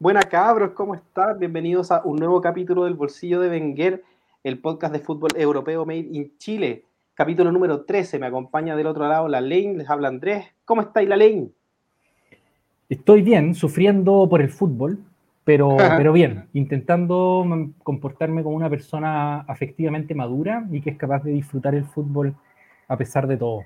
Buenas 0.00 0.26
cabros, 0.26 0.70
¿cómo 0.74 0.94
están? 0.94 1.40
Bienvenidos 1.40 1.90
a 1.90 2.02
un 2.04 2.18
nuevo 2.18 2.40
capítulo 2.40 2.84
del 2.84 2.94
Bolsillo 2.94 3.40
de 3.40 3.50
Wenger, 3.50 4.04
el 4.44 4.60
podcast 4.60 4.92
de 4.92 5.00
fútbol 5.00 5.30
europeo 5.34 5.84
made 5.84 6.06
in 6.12 6.38
Chile. 6.38 6.84
Capítulo 7.14 7.50
número 7.50 7.80
13, 7.80 8.20
me 8.20 8.26
acompaña 8.26 8.76
del 8.76 8.86
otro 8.86 9.08
lado 9.08 9.26
la 9.26 9.40
Lane, 9.40 9.74
les 9.74 9.90
habla 9.90 10.06
Andrés. 10.06 10.54
¿Cómo 10.64 10.82
estáis, 10.82 11.08
la 11.08 11.16
Lane? 11.16 11.48
Estoy 12.88 13.22
bien, 13.22 13.56
sufriendo 13.56 14.28
por 14.30 14.40
el 14.40 14.50
fútbol, 14.50 15.00
pero, 15.42 15.76
pero 15.96 16.12
bien, 16.12 16.48
intentando 16.52 17.44
comportarme 17.82 18.44
como 18.44 18.54
una 18.54 18.70
persona 18.70 19.40
afectivamente 19.48 20.14
madura 20.14 20.64
y 20.70 20.80
que 20.80 20.90
es 20.90 20.96
capaz 20.96 21.24
de 21.24 21.32
disfrutar 21.32 21.74
el 21.74 21.84
fútbol 21.84 22.36
a 22.86 22.96
pesar 22.96 23.26
de 23.26 23.36
todo. 23.36 23.64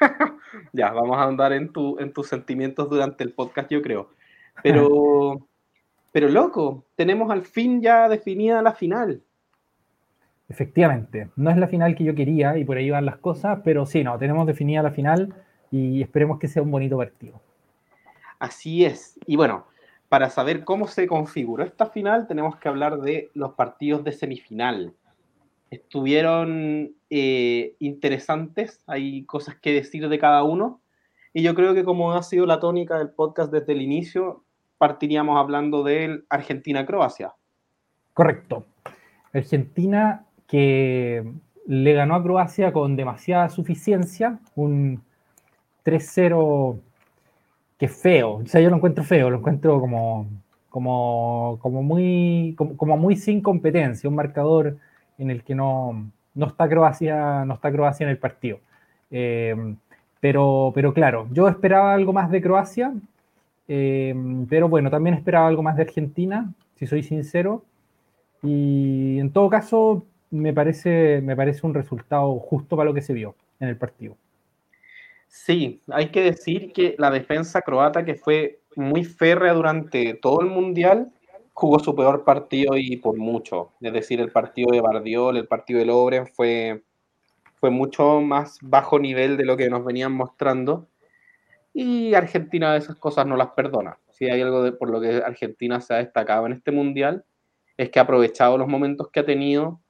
ya, 0.72 0.90
vamos 0.90 1.16
a 1.18 1.22
andar 1.22 1.52
en, 1.52 1.72
tu, 1.72 2.00
en 2.00 2.12
tus 2.12 2.26
sentimientos 2.26 2.90
durante 2.90 3.22
el 3.22 3.32
podcast, 3.32 3.70
yo 3.70 3.80
creo. 3.80 4.08
Pero, 4.60 5.46
pero 6.12 6.28
loco, 6.28 6.84
tenemos 6.94 7.30
al 7.30 7.42
fin 7.42 7.80
ya 7.80 8.08
definida 8.08 8.62
la 8.62 8.74
final. 8.74 9.22
Efectivamente, 10.48 11.30
no 11.36 11.50
es 11.50 11.56
la 11.56 11.66
final 11.66 11.94
que 11.96 12.04
yo 12.04 12.14
quería 12.14 12.58
y 12.58 12.64
por 12.64 12.76
ahí 12.76 12.90
van 12.90 13.06
las 13.06 13.16
cosas, 13.16 13.60
pero 13.64 13.86
sí, 13.86 14.04
no, 14.04 14.18
tenemos 14.18 14.46
definida 14.46 14.82
la 14.82 14.90
final 14.90 15.34
y 15.70 16.02
esperemos 16.02 16.38
que 16.38 16.48
sea 16.48 16.62
un 16.62 16.70
bonito 16.70 16.98
partido. 16.98 17.40
Así 18.38 18.84
es. 18.84 19.18
Y 19.26 19.36
bueno, 19.36 19.66
para 20.10 20.28
saber 20.28 20.64
cómo 20.64 20.88
se 20.88 21.06
configuró 21.06 21.64
esta 21.64 21.86
final, 21.86 22.26
tenemos 22.26 22.56
que 22.56 22.68
hablar 22.68 23.00
de 23.00 23.30
los 23.32 23.54
partidos 23.54 24.04
de 24.04 24.12
semifinal. 24.12 24.92
Estuvieron 25.70 26.94
eh, 27.08 27.76
interesantes, 27.78 28.82
hay 28.86 29.24
cosas 29.24 29.54
que 29.54 29.72
decir 29.72 30.10
de 30.10 30.18
cada 30.18 30.42
uno. 30.42 30.82
Y 31.32 31.42
yo 31.42 31.54
creo 31.54 31.72
que 31.72 31.82
como 31.82 32.12
ha 32.12 32.22
sido 32.22 32.44
la 32.44 32.60
tónica 32.60 32.98
del 32.98 33.08
podcast 33.08 33.50
desde 33.50 33.72
el 33.72 33.80
inicio, 33.80 34.44
partiríamos 34.82 35.38
hablando 35.38 35.84
de 35.84 36.24
Argentina-Croacia. 36.28 37.32
Correcto. 38.14 38.66
Argentina 39.32 40.24
que 40.48 41.22
le 41.68 41.92
ganó 41.92 42.16
a 42.16 42.22
Croacia 42.24 42.72
con 42.72 42.96
demasiada 42.96 43.48
suficiencia, 43.48 44.40
un 44.56 45.00
3-0 45.84 46.80
que 47.78 47.86
feo, 47.86 48.38
o 48.38 48.46
sea, 48.46 48.60
yo 48.60 48.70
lo 48.70 48.74
encuentro 48.74 49.04
feo, 49.04 49.30
lo 49.30 49.38
encuentro 49.38 49.78
como, 49.78 50.26
como, 50.68 51.60
como, 51.62 51.84
muy, 51.84 52.56
como, 52.56 52.96
muy 52.96 53.14
sin 53.14 53.40
competencia, 53.40 54.10
un 54.10 54.16
marcador 54.16 54.78
en 55.16 55.30
el 55.30 55.44
que 55.44 55.54
no, 55.54 56.10
no, 56.34 56.46
está, 56.46 56.68
Croacia, 56.68 57.44
no 57.44 57.54
está 57.54 57.70
Croacia 57.70 58.02
en 58.02 58.10
el 58.10 58.18
partido. 58.18 58.58
Eh, 59.12 59.76
pero, 60.18 60.72
pero 60.74 60.92
claro, 60.92 61.28
yo 61.30 61.46
esperaba 61.46 61.94
algo 61.94 62.12
más 62.12 62.32
de 62.32 62.42
Croacia, 62.42 62.92
eh, 63.74 64.14
pero 64.50 64.68
bueno, 64.68 64.90
también 64.90 65.14
esperaba 65.14 65.48
algo 65.48 65.62
más 65.62 65.76
de 65.76 65.82
Argentina, 65.84 66.52
si 66.74 66.86
soy 66.86 67.02
sincero. 67.02 67.64
Y 68.42 69.18
en 69.18 69.32
todo 69.32 69.48
caso, 69.48 70.04
me 70.30 70.52
parece, 70.52 71.22
me 71.22 71.34
parece 71.34 71.66
un 71.66 71.72
resultado 71.72 72.38
justo 72.38 72.76
para 72.76 72.90
lo 72.90 72.94
que 72.94 73.00
se 73.00 73.14
vio 73.14 73.34
en 73.60 73.68
el 73.68 73.78
partido. 73.78 74.18
Sí, 75.26 75.80
hay 75.88 76.10
que 76.10 76.20
decir 76.20 76.74
que 76.74 76.96
la 76.98 77.10
defensa 77.10 77.62
croata, 77.62 78.04
que 78.04 78.16
fue 78.16 78.60
muy 78.76 79.04
férrea 79.04 79.54
durante 79.54 80.12
todo 80.20 80.42
el 80.42 80.48
Mundial, 80.48 81.10
jugó 81.54 81.78
su 81.78 81.94
peor 81.96 82.24
partido 82.24 82.76
y 82.76 82.98
por 82.98 83.16
mucho. 83.16 83.72
Es 83.80 83.94
decir, 83.94 84.20
el 84.20 84.30
partido 84.30 84.70
de 84.70 84.82
Bardiol, 84.82 85.38
el 85.38 85.46
partido 85.46 85.80
de 85.80 85.86
Lobren 85.86 86.26
fue, 86.26 86.82
fue 87.54 87.70
mucho 87.70 88.20
más 88.20 88.58
bajo 88.60 88.98
nivel 88.98 89.38
de 89.38 89.46
lo 89.46 89.56
que 89.56 89.70
nos 89.70 89.82
venían 89.82 90.12
mostrando. 90.12 90.88
Y 91.74 92.14
Argentina 92.14 92.76
esas 92.76 92.96
cosas 92.96 93.26
no 93.26 93.36
las 93.36 93.50
perdona. 93.50 93.98
Si 94.10 94.26
hay 94.26 94.42
algo 94.42 94.62
de, 94.62 94.72
por 94.72 94.90
lo 94.90 95.00
que 95.00 95.16
Argentina 95.16 95.80
se 95.80 95.94
ha 95.94 95.98
destacado 95.98 96.46
en 96.46 96.52
este 96.52 96.70
mundial, 96.70 97.24
es 97.76 97.90
que 97.90 97.98
ha 97.98 98.02
aprovechado 98.02 98.58
los 98.58 98.68
momentos 98.68 99.08
que 99.10 99.20
ha 99.20 99.26
tenido 99.26 99.80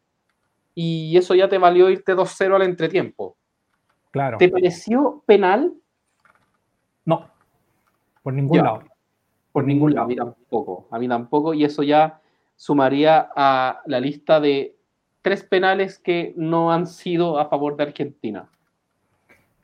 y 0.74 1.16
eso 1.16 1.34
ya 1.34 1.48
te 1.48 1.58
valió 1.58 1.90
irte 1.90 2.14
2-0 2.14 2.54
al 2.54 2.62
entretiempo. 2.62 3.36
Claro. 4.10 4.38
¿Te 4.38 4.48
pareció 4.48 5.22
penal? 5.26 5.72
No, 7.04 7.30
por 8.22 8.32
ningún 8.32 8.58
lado. 8.58 8.82
Por 9.50 9.64
ningún 9.64 9.94
lado, 9.94 10.06
a 10.06 10.08
mí 10.08 10.16
tampoco. 10.16 10.88
A 10.90 10.98
mí 10.98 11.08
tampoco, 11.08 11.54
y 11.54 11.64
eso 11.64 11.82
ya 11.82 12.20
sumaría 12.56 13.30
a 13.34 13.82
la 13.86 14.00
lista 14.00 14.40
de 14.40 14.76
tres 15.20 15.42
penales 15.44 15.98
que 15.98 16.32
no 16.36 16.72
han 16.72 16.86
sido 16.86 17.38
a 17.38 17.48
favor 17.48 17.76
de 17.76 17.84
Argentina. 17.84 18.48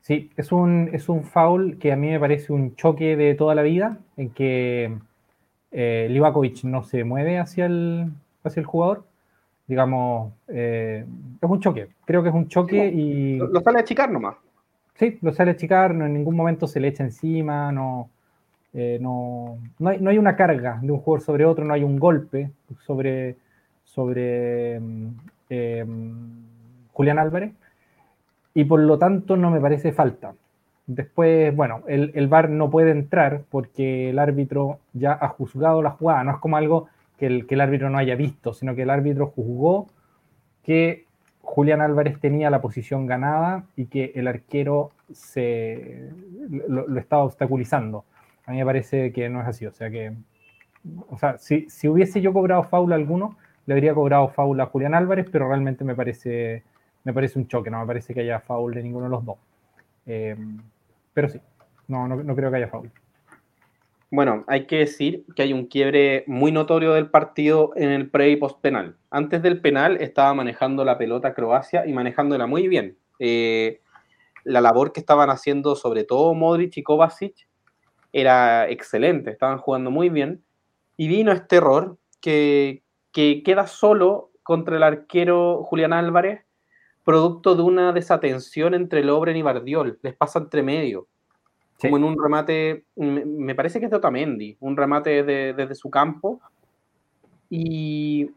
Sí, 0.09 0.31
es 0.37 0.51
un, 0.51 0.89
es 0.91 1.07
un 1.07 1.23
foul 1.23 1.77
que 1.77 1.91
a 1.91 1.95
mí 1.95 2.09
me 2.09 2.19
parece 2.19 2.51
un 2.51 2.75
choque 2.75 3.15
de 3.15 3.35
toda 3.35 3.53
la 3.53 3.61
vida, 3.61 3.99
en 4.17 4.31
que 4.31 4.97
eh, 5.71 6.07
Livakovic 6.09 6.63
no 6.63 6.81
se 6.81 7.03
mueve 7.03 7.37
hacia 7.37 7.67
el, 7.67 8.09
hacia 8.43 8.59
el 8.59 8.65
jugador. 8.65 9.03
Digamos, 9.67 10.33
eh, 10.47 11.05
es 11.39 11.47
un 11.47 11.59
choque. 11.59 11.89
Creo 12.05 12.23
que 12.23 12.29
es 12.29 12.33
un 12.33 12.47
choque 12.47 12.87
y. 12.87 13.37
Lo, 13.37 13.61
sale 13.61 13.81
a 13.81 13.83
chicar 13.83 14.09
nomás. 14.09 14.37
Sí, 14.95 15.19
lo 15.21 15.31
sale 15.31 15.51
a 15.51 15.55
chicar, 15.55 15.93
no, 15.93 16.07
en 16.07 16.13
ningún 16.13 16.35
momento 16.35 16.65
se 16.65 16.79
le 16.79 16.87
echa 16.87 17.03
encima, 17.03 17.71
no, 17.71 18.09
eh, 18.73 18.97
no, 18.99 19.59
no, 19.77 19.89
hay, 19.89 19.99
no, 20.01 20.09
hay, 20.09 20.17
una 20.17 20.35
carga 20.35 20.79
de 20.81 20.91
un 20.91 21.01
jugador 21.01 21.23
sobre 21.23 21.45
otro, 21.45 21.65
no 21.65 21.75
hay 21.75 21.83
un 21.83 21.99
golpe 21.99 22.49
sobre, 22.83 23.37
sobre 23.85 24.81
Julián 26.93 27.19
Álvarez 27.19 27.53
y 28.53 28.65
por 28.65 28.79
lo 28.79 28.97
tanto 28.97 29.37
no 29.37 29.51
me 29.51 29.61
parece 29.61 29.91
falta. 29.91 30.33
Después, 30.87 31.55
bueno, 31.55 31.83
el, 31.87 32.11
el 32.15 32.27
VAR 32.27 32.49
no 32.49 32.69
puede 32.69 32.91
entrar 32.91 33.43
porque 33.49 34.09
el 34.09 34.19
árbitro 34.19 34.79
ya 34.93 35.13
ha 35.13 35.27
juzgado 35.29 35.81
la 35.83 35.91
jugada, 35.91 36.23
no 36.23 36.31
es 36.31 36.37
como 36.37 36.57
algo 36.57 36.87
que 37.19 37.27
el, 37.27 37.45
que 37.45 37.55
el 37.55 37.61
árbitro 37.61 37.89
no 37.89 37.97
haya 37.97 38.15
visto, 38.15 38.53
sino 38.53 38.73
que 38.75 38.83
el 38.83 38.89
árbitro 38.89 39.27
juzgó 39.27 39.87
que 40.63 41.05
Julián 41.41 41.81
Álvarez 41.81 42.19
tenía 42.19 42.49
la 42.49 42.61
posición 42.61 43.05
ganada 43.05 43.65
y 43.75 43.85
que 43.85 44.13
el 44.15 44.27
arquero 44.27 44.91
se, 45.11 46.09
lo, 46.67 46.97
estaba 46.97 47.23
obstaculizando. 47.23 48.05
A 48.45 48.51
mí 48.51 48.57
me 48.57 48.65
parece 48.65 49.11
que 49.11 49.29
no 49.29 49.41
es 49.41 49.47
así, 49.47 49.65
o 49.65 49.71
sea 49.71 49.89
que, 49.89 50.13
o 51.09 51.17
sea, 51.17 51.37
si, 51.37 51.69
si 51.69 51.87
hubiese 51.87 52.21
yo 52.21 52.33
cobrado 52.33 52.63
faula 52.63 52.95
alguno, 52.95 53.37
le 53.65 53.73
habría 53.73 53.93
cobrado 53.93 54.29
faula 54.29 54.63
a 54.63 54.67
Julián 54.67 54.95
Álvarez, 54.95 55.27
pero 55.31 55.47
realmente 55.47 55.83
me 55.83 55.95
parece 55.95 56.63
me 57.03 57.13
parece 57.13 57.39
un 57.39 57.47
choque, 57.47 57.69
no 57.69 57.79
me 57.79 57.85
parece 57.85 58.13
que 58.13 58.21
haya 58.21 58.39
foul 58.39 58.73
de 58.73 58.83
ninguno 58.83 59.05
de 59.05 59.11
los 59.11 59.25
dos. 59.25 59.37
Eh, 60.05 60.35
pero 61.13 61.29
sí, 61.29 61.39
no, 61.87 62.07
no, 62.07 62.35
creo 62.35 62.49
que 62.51 62.57
haya 62.57 62.67
foul. 62.67 62.91
Bueno, 64.11 64.43
hay 64.47 64.65
que 64.65 64.77
decir 64.77 65.23
que 65.35 65.43
hay 65.43 65.53
un 65.53 65.67
quiebre 65.67 66.23
muy 66.25 66.51
notorio 66.51 66.93
del 66.93 67.09
partido 67.09 67.71
en 67.75 67.91
el 67.91 68.09
pre 68.09 68.31
y 68.31 68.35
post 68.37 68.59
penal. 68.59 68.95
Antes 69.11 69.43
del 69.43 69.61
penal 69.61 69.97
estaba 70.01 70.33
manejando 70.33 70.83
la 70.83 70.97
pelota 70.97 71.33
Croacia 71.33 71.85
y 71.85 71.93
manejándola 71.93 72.47
muy 72.47 72.67
bien. 72.67 72.97
Eh, 73.19 73.81
la 74.43 74.61
labor 74.61 74.93
que 74.93 74.99
estaban 74.99 75.29
haciendo, 75.29 75.75
sobre 75.75 76.05
todo 76.05 76.33
Modric 76.33 76.77
y 76.77 76.83
Kovacic, 76.83 77.47
era 78.11 78.67
excelente, 78.67 79.29
estaban 79.29 79.59
jugando 79.59 79.91
muy 79.91 80.09
bien. 80.09 80.43
Y 80.97 81.07
vino 81.07 81.31
este 81.31 81.57
error 81.57 81.97
que, 82.19 82.81
que 83.11 83.43
queda 83.43 83.67
solo 83.67 84.31
contra 84.41 84.77
el 84.77 84.83
arquero 84.83 85.63
Julián 85.63 85.93
Álvarez 85.93 86.48
producto 87.09 87.55
de 87.55 87.63
una 87.63 87.91
desatención 87.91 88.75
entre 88.75 89.03
Lobren 89.03 89.35
y 89.35 89.41
Bardiol. 89.41 89.97
Les 90.03 90.15
pasa 90.15 90.37
entre 90.37 90.61
medio. 90.61 91.07
Como 91.81 91.97
en 91.97 92.03
un 92.03 92.21
remate, 92.21 92.85
me 92.97 93.55
parece 93.55 93.79
que 93.79 93.85
es 93.85 93.91
de 93.91 93.97
Otamendi, 93.97 94.55
un 94.59 94.77
remate 94.77 95.23
desde, 95.23 95.73
su 95.73 95.89
campo. 95.89 96.39
Y, 97.49 98.29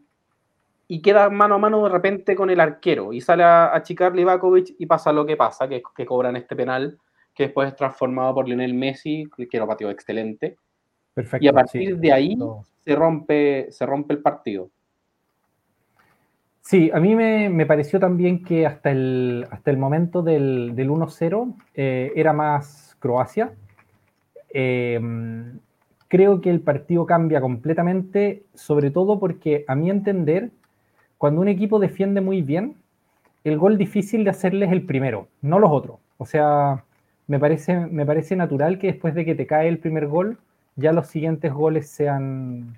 y, 0.87 1.01
queda 1.03 1.29
mano 1.29 1.53
a 1.53 1.57
mano 1.59 1.83
de 1.83 1.89
repente 1.89 2.35
con 2.35 2.49
el 2.49 2.59
arquero. 2.59 3.13
Y 3.13 3.21
sale 3.21 3.43
a 3.43 3.75
achicar 3.75 4.15
Livakovic 4.15 4.73
y 4.79 4.87
pasa 4.87 5.13
lo 5.13 5.23
que 5.23 5.37
pasa, 5.37 5.67
que, 5.67 5.83
que 5.95 6.05
cobran 6.07 6.35
este 6.35 6.55
penal, 6.55 6.97
que 7.35 7.43
después 7.43 7.67
es 7.67 7.75
transformado 7.75 8.33
por 8.33 8.47
Lionel 8.47 8.73
Messi, 8.73 9.29
que 9.51 9.59
lo 9.59 9.67
pateó 9.67 9.91
excelente. 9.91 10.57
Perfecto, 11.13 11.45
y 11.45 11.47
a 11.47 11.53
partir 11.53 11.99
de 11.99 12.11
ahí 12.11 12.35
se 12.79 12.95
rompe, 12.95 13.67
se 13.69 13.85
rompe 13.85 14.15
el 14.15 14.21
partido. 14.23 14.71
Sí, 16.63 16.89
a 16.93 16.99
mí 17.01 17.13
me, 17.13 17.65
pareció 17.65 17.99
también 17.99 18.43
que 18.43 18.65
hasta 18.65 18.89
el, 18.89 19.45
hasta 19.51 19.69
el 19.69 19.77
momento 19.77 20.23
del, 20.23 20.73
1-0 20.75 21.55
eh, 21.75 22.13
era 22.15 22.31
más 22.31 22.95
Croacia. 22.99 23.53
Em, 24.49 25.59
creo 26.07 26.39
que 26.41 26.49
el 26.49 26.61
partido 26.61 27.05
cambia 27.05 27.41
completamente, 27.41 28.43
sobre 28.53 28.91
todo 28.91 29.19
porque 29.19 29.65
a 29.67 29.75
mi 29.75 29.89
entender, 29.89 30.51
cuando 31.17 31.41
un 31.41 31.49
equipo 31.49 31.79
defiende 31.79 32.21
muy 32.21 32.41
bien, 32.41 32.77
el 33.43 33.57
gol 33.57 33.77
difícil 33.77 34.23
de 34.23 34.29
hacerle 34.29 34.65
es 34.65 34.71
el 34.71 34.85
primero, 34.85 35.27
no 35.41 35.59
los 35.59 35.69
otros. 35.71 35.97
O 36.17 36.25
sea, 36.25 36.85
me 37.27 37.39
parece, 37.39 37.75
me 37.87 38.05
parece 38.05 38.37
natural 38.37 38.79
que 38.79 38.87
después 38.87 39.15
de 39.15 39.25
que 39.25 39.35
te 39.35 39.47
cae 39.47 39.67
el 39.67 39.79
primer 39.79 40.07
gol, 40.07 40.37
ya 40.77 40.93
los 40.93 41.07
siguientes 41.07 41.51
goles 41.53 41.89
sean, 41.89 42.77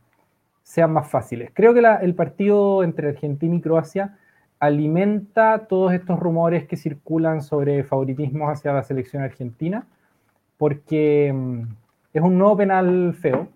sean 0.65 0.91
más 0.91 1.07
fáciles. 1.07 1.51
Creo 1.53 1.75
que 1.75 1.83
el 2.01 2.15
partido 2.15 2.83
entre 2.83 3.09
Argentina 3.09 3.55
y 3.55 3.61
Croacia 3.61 4.17
alimenta 4.59 5.67
todos 5.67 5.93
estos 5.93 6.19
rumores 6.19 6.65
que 6.65 6.75
circulan 6.75 7.43
sobre 7.43 7.83
favoritismos 7.83 8.49
hacia 8.49 8.73
la 8.73 8.81
selección 8.81 9.21
argentina, 9.21 9.85
porque 10.57 11.31
mm, 11.31 11.61
es 12.13 12.21
un 12.23 12.37
nuevo 12.37 12.57
penal 12.57 13.13
feo. 13.13 13.47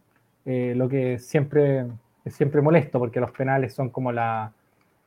eh, 0.45 0.73
lo 0.75 0.87
que 0.87 1.19
siempre 1.19 1.85
siempre 2.27 2.61
molesto, 2.61 2.99
porque 2.99 3.19
los 3.19 3.31
penales 3.31 3.73
son 3.73 3.89
como 3.89 4.11
la, 4.11 4.51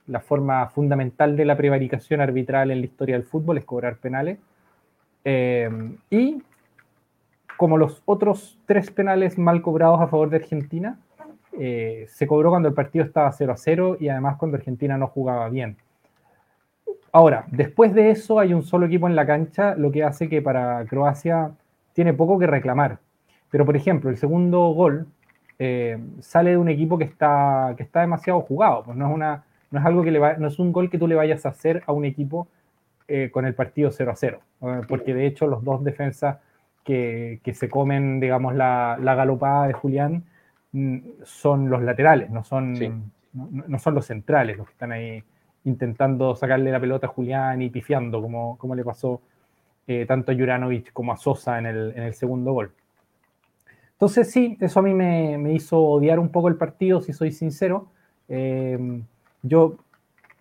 la 0.09 0.21
forma 0.21 0.69
fundamental 0.71 1.37
de 1.37 1.45
la 1.45 1.57
prevaricación 1.57 2.21
arbitral 2.21 2.73
en 2.73 2.81
la 2.81 2.87
historia 2.87 3.15
del 3.15 3.25
fútbol, 3.25 3.59
es 3.59 3.65
cobrar 3.65 3.97
penales. 3.99 4.39
Eh, 5.25 5.71
y 6.11 6.43
como 7.57 7.79
los 7.79 8.03
otros 8.07 8.59
tres 8.67 8.91
penales 8.91 9.39
mal 9.39 9.63
cobrados 9.63 10.01
a 10.01 10.09
favor 10.09 10.31
de 10.31 10.39
Argentina, 10.39 10.99
eh, 11.65 12.07
se 12.09 12.27
cobró 12.27 12.51
cuando 12.51 12.69
el 12.69 12.75
partido 12.75 13.05
estaba 13.05 13.31
0 13.31 13.53
a 13.53 13.57
0 13.57 13.97
y 14.01 14.09
además 14.09 14.37
cuando 14.37 14.57
Argentina 14.57 14.99
no 14.99 15.07
jugaba 15.07 15.49
bien. 15.49 15.77
Ahora, 17.13 17.45
después 17.53 17.95
de 17.95 18.11
eso 18.11 18.41
hay 18.41 18.53
un 18.53 18.65
solo 18.65 18.87
equipo 18.87 19.07
en 19.07 19.15
la 19.15 19.25
cancha, 19.25 19.77
lo 19.77 19.93
que 19.93 20.03
hace 20.03 20.29
que 20.29 20.43
para 20.43 20.85
Croacia 20.87 21.53
tiene 21.93 22.15
poco 22.15 22.37
que 22.37 22.49
reclamar. 22.49 22.99
Pero, 23.49 23.65
por 23.65 23.77
ejemplo, 23.77 24.11
el 24.11 24.17
segundo 24.17 24.71
gol 24.71 25.07
eh, 25.61 26.01
sale 26.19 26.51
de 26.51 26.57
un 26.57 26.69
equipo 26.69 26.99
que 26.99 27.05
está, 27.05 27.75
que 27.77 27.85
está 27.85 28.01
demasiado 28.01 28.41
jugado. 28.41 28.83
Pues 28.83 28.97
no 28.97 29.07
es, 29.07 29.15
una, 29.15 29.45
no 29.71 29.79
es 29.79 29.87
algo 29.87 30.03
que 30.03 30.11
no 30.11 30.49
es 30.49 30.59
un 30.59 30.73
gol 30.73 30.91
que 30.91 30.99
tú 30.99 31.07
le 31.07 31.15
vayas 31.15 31.47
a 31.47 31.51
hacer 31.51 31.85
a 31.87 31.93
un 31.93 32.05
equipo 32.05 32.49
eh, 33.07 33.31
con 33.31 33.47
el 33.47 33.55
partido 33.55 33.93
0 33.93 34.11
a 34.11 34.17
0. 34.17 34.41
porque 34.89 35.15
de 35.15 35.27
hecho 35.27 35.47
los 35.47 35.63
dos 35.63 35.85
defensas 35.85 36.39
que, 36.83 37.39
que 37.45 37.55
se 37.55 37.69
comen, 37.69 38.19
digamos, 38.19 38.57
la, 38.57 38.99
la 39.01 39.15
galopada 39.15 39.69
de 39.69 39.75
Julián 39.75 40.25
son 41.25 41.69
los 41.69 41.83
laterales, 41.83 42.31
no 42.31 42.45
son, 42.45 43.13
no, 43.33 43.79
son 43.79 43.95
los 43.95 44.07
centrales 44.07 44.57
los 44.57 44.67
que 44.67 44.73
están 44.73 44.93
ahí 44.93 45.23
intentando 45.65 46.35
sacarle 46.35 46.73
la 46.73 46.81
pelota 46.81 47.07
a 47.07 47.11
Julián 47.11 47.63
y 47.63 47.71
pifiando, 47.71 48.21
como, 48.21 48.57
como 48.59 48.75
le 48.75 48.85
pasó 48.85 49.21
eh, 49.87 50.07
tanto 50.07 50.33
a 50.33 50.35
Juranovic 50.35 50.93
como 50.93 51.13
a 51.13 51.17
Sosa 51.17 51.59
en 51.59 51.67
el, 51.67 51.93
en 51.95 52.03
el, 52.05 52.15
segundo 52.15 52.53
gol. 52.53 52.73
Entonces 53.93 54.31
sí, 54.31 54.57
eso 54.61 54.81
a 54.81 54.83
mí 54.83 54.95
me, 54.95 55.39
me, 55.39 55.53
hizo 55.53 55.79
odiar 55.79 56.19
un 56.19 56.31
poco 56.31 56.49
el 56.49 56.57
partido, 56.57 57.01
si 57.01 57.13
soy 57.13 57.31
sincero. 57.31 57.89
Eh, 58.29 59.03
yo 59.43 59.77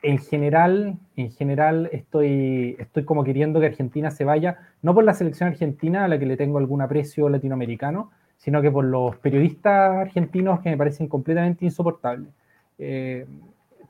en 0.04 0.18
general, 0.18 0.98
en 1.16 1.32
general 1.32 1.90
estoy, 1.92 2.76
estoy 2.80 3.06
como 3.06 3.24
queriendo 3.24 3.60
que 3.60 3.68
Argentina 3.68 4.10
se 4.10 4.24
vaya, 4.24 4.58
no 4.82 4.94
por 4.94 5.04
la 5.04 5.14
selección 5.14 5.50
argentina 5.50 6.06
a 6.06 6.08
la 6.08 6.18
que 6.18 6.26
le 6.26 6.38
tengo 6.38 6.58
algún 6.58 6.82
aprecio 6.82 7.30
latinoamericano, 7.30 8.12
sino 8.42 8.60
que 8.62 8.72
por 8.72 8.84
los 8.84 9.16
periodistas 9.18 9.98
argentinos 9.98 10.62
que 10.62 10.72
me 10.72 10.78
parecen 10.78 11.08
completamente 11.08 11.64
insoportables. 11.64 12.30
Eh, 12.80 13.28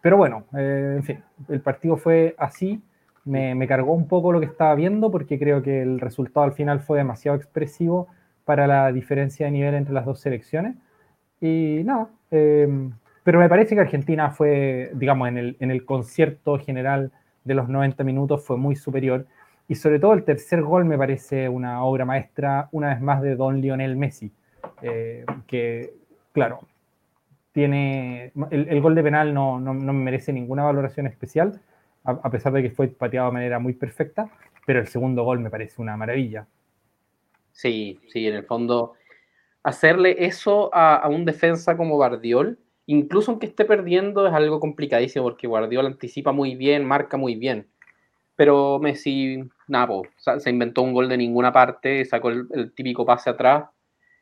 pero 0.01 0.17
bueno, 0.17 0.43
eh, 0.57 0.95
en 0.97 1.03
fin, 1.03 1.23
el 1.47 1.61
partido 1.61 1.95
fue 1.95 2.35
así, 2.37 2.81
me, 3.23 3.55
me, 3.55 3.65
cargó 3.65 3.93
un 3.93 4.09
poco 4.09 4.33
lo 4.33 4.41
que 4.41 4.47
estaba 4.47 4.75
viendo 4.75 5.09
porque 5.09 5.39
creo 5.39 5.63
que 5.63 5.81
el 5.81 6.01
resultado 6.01 6.43
al 6.45 6.51
final 6.51 6.81
fue 6.81 6.97
demasiado 6.97 7.37
expresivo 7.37 8.07
para 8.43 8.67
la 8.67 8.91
diferencia 8.91 9.45
de 9.45 9.53
nivel 9.53 9.73
entre 9.73 9.93
las 9.93 10.05
dos 10.05 10.19
selecciones. 10.19 10.75
Y 11.39 11.83
nada, 11.85 12.09
eh, 12.31 12.67
pero 13.23 13.39
me 13.39 13.47
parece 13.47 13.75
que 13.75 13.81
Argentina 13.81 14.31
fue, 14.31 14.91
digamos, 14.95 15.29
en 15.29 15.37
el, 15.37 15.57
en 15.61 15.71
el 15.71 15.85
concierto 15.85 16.57
general 16.57 17.13
de 17.45 17.53
los 17.53 17.69
90 17.69 18.03
minutos 18.03 18.43
fue 18.43 18.57
muy 18.57 18.75
superior. 18.75 19.25
Y 19.69 19.75
sobre 19.75 19.99
todo 19.99 20.13
el 20.13 20.25
tercer 20.25 20.61
gol 20.61 20.83
me 20.83 20.97
parece 20.97 21.47
una 21.47 21.85
obra 21.85 22.03
maestra, 22.03 22.67
una 22.73 22.89
vez 22.89 22.99
más, 22.99 23.21
de 23.21 23.37
Don 23.37 23.61
Lionel 23.61 23.95
Messi, 23.95 24.33
eh, 24.81 25.25
que, 25.47 25.93
claro, 26.33 26.67
tiene 27.51 28.31
el, 28.51 28.81
gol 28.81 28.95
de 28.95 29.03
penal 29.03 29.33
no, 29.33 29.59
no, 29.59 29.73
no, 29.73 29.93
merece 29.93 30.31
ninguna 30.31 30.63
valoración 30.63 31.07
especial, 31.07 31.61
a, 32.03 32.29
pesar 32.31 32.53
de 32.53 32.63
que 32.63 32.71
fue 32.71 32.87
pateado 32.87 33.27
de 33.27 33.33
manera 33.33 33.59
muy 33.59 33.73
perfecta, 33.73 34.29
pero 34.65 34.79
el 34.79 34.87
segundo 34.87 35.23
gol 35.23 35.39
me 35.39 35.49
parece 35.49 35.81
una 35.81 35.97
maravilla. 35.97 36.47
Sí, 37.51 37.99
sí, 38.07 38.27
en 38.27 38.35
el 38.35 38.45
fondo, 38.45 38.93
hacerle 39.63 40.25
eso 40.25 40.73
a, 40.73 40.95
a 40.95 41.09
un 41.09 41.25
defensa 41.25 41.77
como 41.77 41.97
Bardiol, 41.97 42.57
incluso 42.85 43.31
aunque 43.31 43.47
esté 43.47 43.65
perdiendo, 43.65 44.27
es 44.27 44.33
algo 44.33 44.59
complicadísimo 44.59 45.25
porque 45.25 45.47
Guardiola 45.47 45.89
anticipa 45.89 46.31
muy 46.31 46.55
bien, 46.55 46.85
marca 46.85 47.17
muy 47.17 47.35
bien. 47.35 47.67
Pero 48.35 48.79
Messi, 48.79 49.43
nada, 49.67 50.01
se 50.39 50.49
inventó 50.49 50.81
un 50.81 50.93
gol 50.93 51.07
de 51.07 51.17
ninguna 51.17 51.51
parte, 51.51 52.05
sacó 52.05 52.29
el, 52.29 52.73
típico 52.73 53.05
pase 53.05 53.29
atrás, 53.29 53.65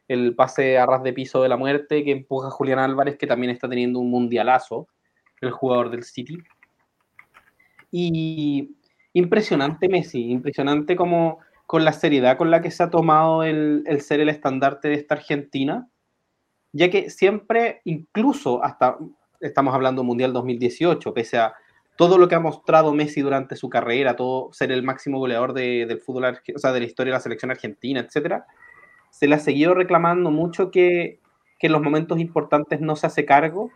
el 0.09 0.35
pase 0.35 0.77
a 0.77 0.85
ras 0.85 1.03
de 1.03 1.13
piso 1.13 1.41
de 1.41 1.49
la 1.49 1.55
muerte 1.55 2.03
que 2.03 2.11
empuja 2.11 2.47
a 2.47 2.51
Julián 2.51 2.79
Álvarez, 2.79 3.17
que 3.17 3.27
también 3.27 3.51
está 3.51 3.69
teniendo 3.69 3.99
un 3.99 4.09
mundialazo, 4.09 4.87
el 5.39 5.51
jugador 5.51 5.89
del 5.89 6.03
City. 6.03 6.37
Y 7.91 8.75
impresionante 9.13 9.87
Messi, 9.87 10.29
impresionante 10.31 10.97
como 10.97 11.39
con 11.65 11.85
la 11.85 11.93
seriedad 11.93 12.37
con 12.37 12.51
la 12.51 12.61
que 12.61 12.71
se 12.71 12.83
ha 12.83 12.89
tomado 12.89 13.43
el, 13.43 13.85
ser 14.01 14.19
el 14.19 14.29
estandarte 14.29 14.89
de 14.89 14.95
esta 14.95 15.15
Argentina 15.15 15.87
ya 16.71 16.89
que 16.89 17.09
siempre, 17.09 17.81
incluso 17.85 18.63
hasta, 18.63 18.97
estamos 19.39 19.73
hablando 19.73 20.03
Mundial 20.03 20.33
2018, 20.33 21.13
pese 21.13 21.37
a 21.39 21.53
todo 21.95 22.17
lo 22.17 22.27
que 22.27 22.35
ha 22.35 22.39
mostrado 22.39 22.93
Messi 22.93 23.21
durante 23.21 23.55
su 23.55 23.69
carrera, 23.69 24.15
todo 24.15 24.53
ser 24.53 24.71
el 24.71 24.83
máximo 24.83 25.19
goleador 25.19 25.53
de, 25.53 25.85
del 25.87 25.99
fútbol, 25.99 26.39
o 26.55 26.59
sea, 26.59 26.71
de 26.71 26.79
la 26.79 26.85
historia 26.85 27.11
de 27.11 27.17
la 27.17 27.21
selección 27.21 27.51
argentina, 27.51 27.99
etcétera, 27.99 28.45
se 29.11 29.27
le 29.27 29.35
ha 29.35 29.39
seguido 29.39 29.73
reclamando 29.73 30.31
mucho 30.31 30.71
que, 30.71 31.19
que 31.59 31.67
en 31.67 31.73
los 31.73 31.81
momentos 31.81 32.19
importantes 32.19 32.81
no 32.81 32.95
se 32.95 33.07
hace 33.07 33.25
cargo, 33.25 33.71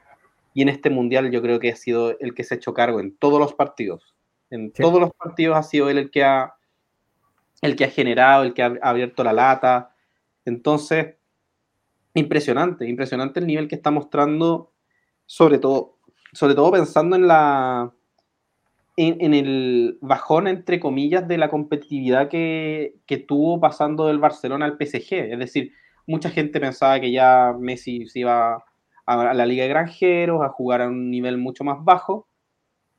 y 0.54 0.62
en 0.62 0.70
este 0.70 0.90
Mundial 0.90 1.32
yo 1.32 1.42
creo 1.42 1.60
que 1.60 1.72
ha 1.72 1.76
sido 1.76 2.18
el 2.20 2.34
que 2.34 2.44
se 2.44 2.54
ha 2.54 2.58
hecho 2.58 2.74
cargo 2.74 3.00
en 3.00 3.16
todos 3.18 3.40
los 3.40 3.54
partidos. 3.54 4.16
En 4.50 4.72
sí. 4.76 4.84
todos 4.84 5.00
los 5.00 5.12
partidos 5.14 5.58
ha 5.58 5.64
sido 5.64 5.90
él 5.90 5.98
el 5.98 6.12
que 6.12 6.24
ha, 6.24 6.54
el 7.62 7.76
que 7.76 7.86
ha 7.86 7.90
generado, 7.90 8.44
el 8.44 8.54
que 8.54 8.62
ha 8.62 8.78
abierto 8.82 9.24
la 9.24 9.34
lata. 9.34 9.96
Entonces, 10.46 11.16
impresionante, 12.14 12.88
impresionante 12.88 13.40
el 13.40 13.48
nivel 13.48 13.68
que 13.68 13.76
está 13.76 13.90
mostrando, 13.90 14.72
sobre 15.26 15.58
todo, 15.58 15.98
sobre 16.34 16.54
todo 16.54 16.72
pensando 16.72 17.16
en 17.16 17.28
la 17.28 17.92
en, 18.96 19.18
en 19.20 19.34
el 19.34 19.98
bajón, 20.02 20.48
entre 20.48 20.80
comillas, 20.80 21.28
de 21.28 21.38
la 21.38 21.50
competitividad 21.50 22.30
que, 22.30 22.96
que, 23.06 23.18
tuvo 23.18 23.60
pasando 23.60 24.08
del 24.08 24.20
Barcelona 24.20 24.66
al 24.66 24.78
PSG. 24.78 25.14
Es 25.32 25.40
decir, 25.40 25.72
mucha 26.06 26.30
gente 26.30 26.60
pensaba 26.60 27.00
que 27.00 27.12
ya 27.12 27.56
Messi 27.60 28.08
se 28.08 28.20
iba 28.20 28.64
a 29.06 29.34
la 29.34 29.46
Liga 29.46 29.64
de 29.64 29.70
Granjeros, 29.70 30.44
a 30.44 30.50
jugar 30.50 30.82
a 30.82 30.88
un 30.88 31.10
nivel 31.10 31.38
mucho 31.38 31.64
más 31.64 31.84
bajo, 31.84 32.28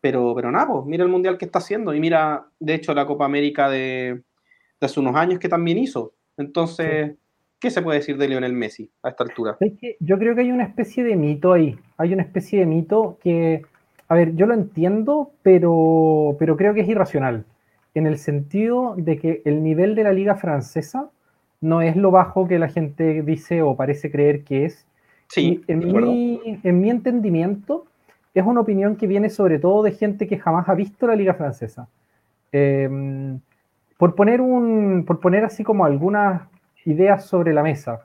pero, 0.01 0.35
pero 0.35 0.51
nada, 0.51 0.69
pues, 0.69 0.85
mira 0.87 1.05
el 1.05 1.11
Mundial 1.11 1.39
que 1.39 1.47
está 1.47 1.61
haciendo 1.61 1.95
y 1.95 2.01
mira, 2.01 2.47
de 2.61 2.75
hecho, 2.75 2.93
la 2.93 3.07
Copa 3.07 3.25
América 3.25 3.71
de, 3.71 4.23
de 4.81 4.87
hace 4.87 5.01
unos 5.01 5.17
años 5.17 5.39
que 5.39 5.49
también 5.49 5.79
hizo. 5.79 6.15
Entonces... 6.37 7.13
Sí 7.13 7.19
¿Qué 7.65 7.71
se 7.71 7.81
puede 7.81 8.01
decir 8.01 8.19
de 8.19 8.29
Lionel 8.29 8.53
Messi 8.53 8.91
a 9.03 9.09
esta 9.09 9.25
altura? 9.25 9.57
Es 9.59 9.73
que 9.81 9.97
yo 9.99 10.19
creo 10.19 10.35
que 10.35 10.43
hay 10.43 10.53
una 10.53 10.65
especie 10.65 11.03
de 11.03 11.17
mito 11.17 11.55
ahí. 11.55 11.79
Hay 11.97 12.13
una 12.13 12.23
especie 12.23 12.61
de 12.61 12.67
mito 12.67 13.19
que, 13.23 13.63
a 14.09 14.15
ver, 14.15 14.35
yo 14.35 14.47
lo 14.47 14.55
entiendo, 14.55 15.31
pero, 15.43 16.37
pero 16.39 16.57
creo 16.57 16.75
que 16.75 16.81
es 16.81 16.89
irracional. 16.89 17.45
En 17.95 18.07
el 18.07 18.19
sentido 18.19 18.95
de 18.97 19.19
que 19.19 19.43
el 19.45 19.63
nivel 19.63 19.95
de 19.95 20.05
la 20.05 20.13
liga 20.13 20.35
francesa 20.35 21.11
no 21.61 21.81
es 21.81 21.97
lo 21.97 22.11
bajo 22.11 22.47
que 22.47 22.59
la 22.59 22.69
gente 22.69 23.23
dice 23.23 23.63
o 23.63 23.77
parece 23.77 24.11
creer 24.11 24.45
que 24.45 24.67
es. 24.67 24.87
Sí, 25.29 25.63
en, 25.69 25.79
mi, 25.79 26.61
en 26.63 26.81
mi 26.81 26.91
entendimiento, 26.91 27.87
es 28.35 28.45
una 28.45 28.61
opinión 28.61 28.97
que 28.97 29.07
viene 29.07 29.31
sobre 29.31 29.59
todo 29.59 29.83
de 29.83 29.93
gente 29.93 30.27
que 30.27 30.39
jamás 30.39 30.69
ha 30.69 30.75
visto 30.75 31.07
la 31.07 31.17
liga 31.17 31.35
francesa. 31.35 31.89
Eh, 32.53 33.39
por 33.97 34.15
poner 34.15 34.41
un, 34.41 35.05
por 35.07 35.21
poner 35.21 35.45
así 35.45 35.65
como 35.65 35.85
algunas 35.85 36.43
ideas 36.85 37.25
sobre 37.25 37.55
la 37.55 37.63
mesa. 37.63 38.03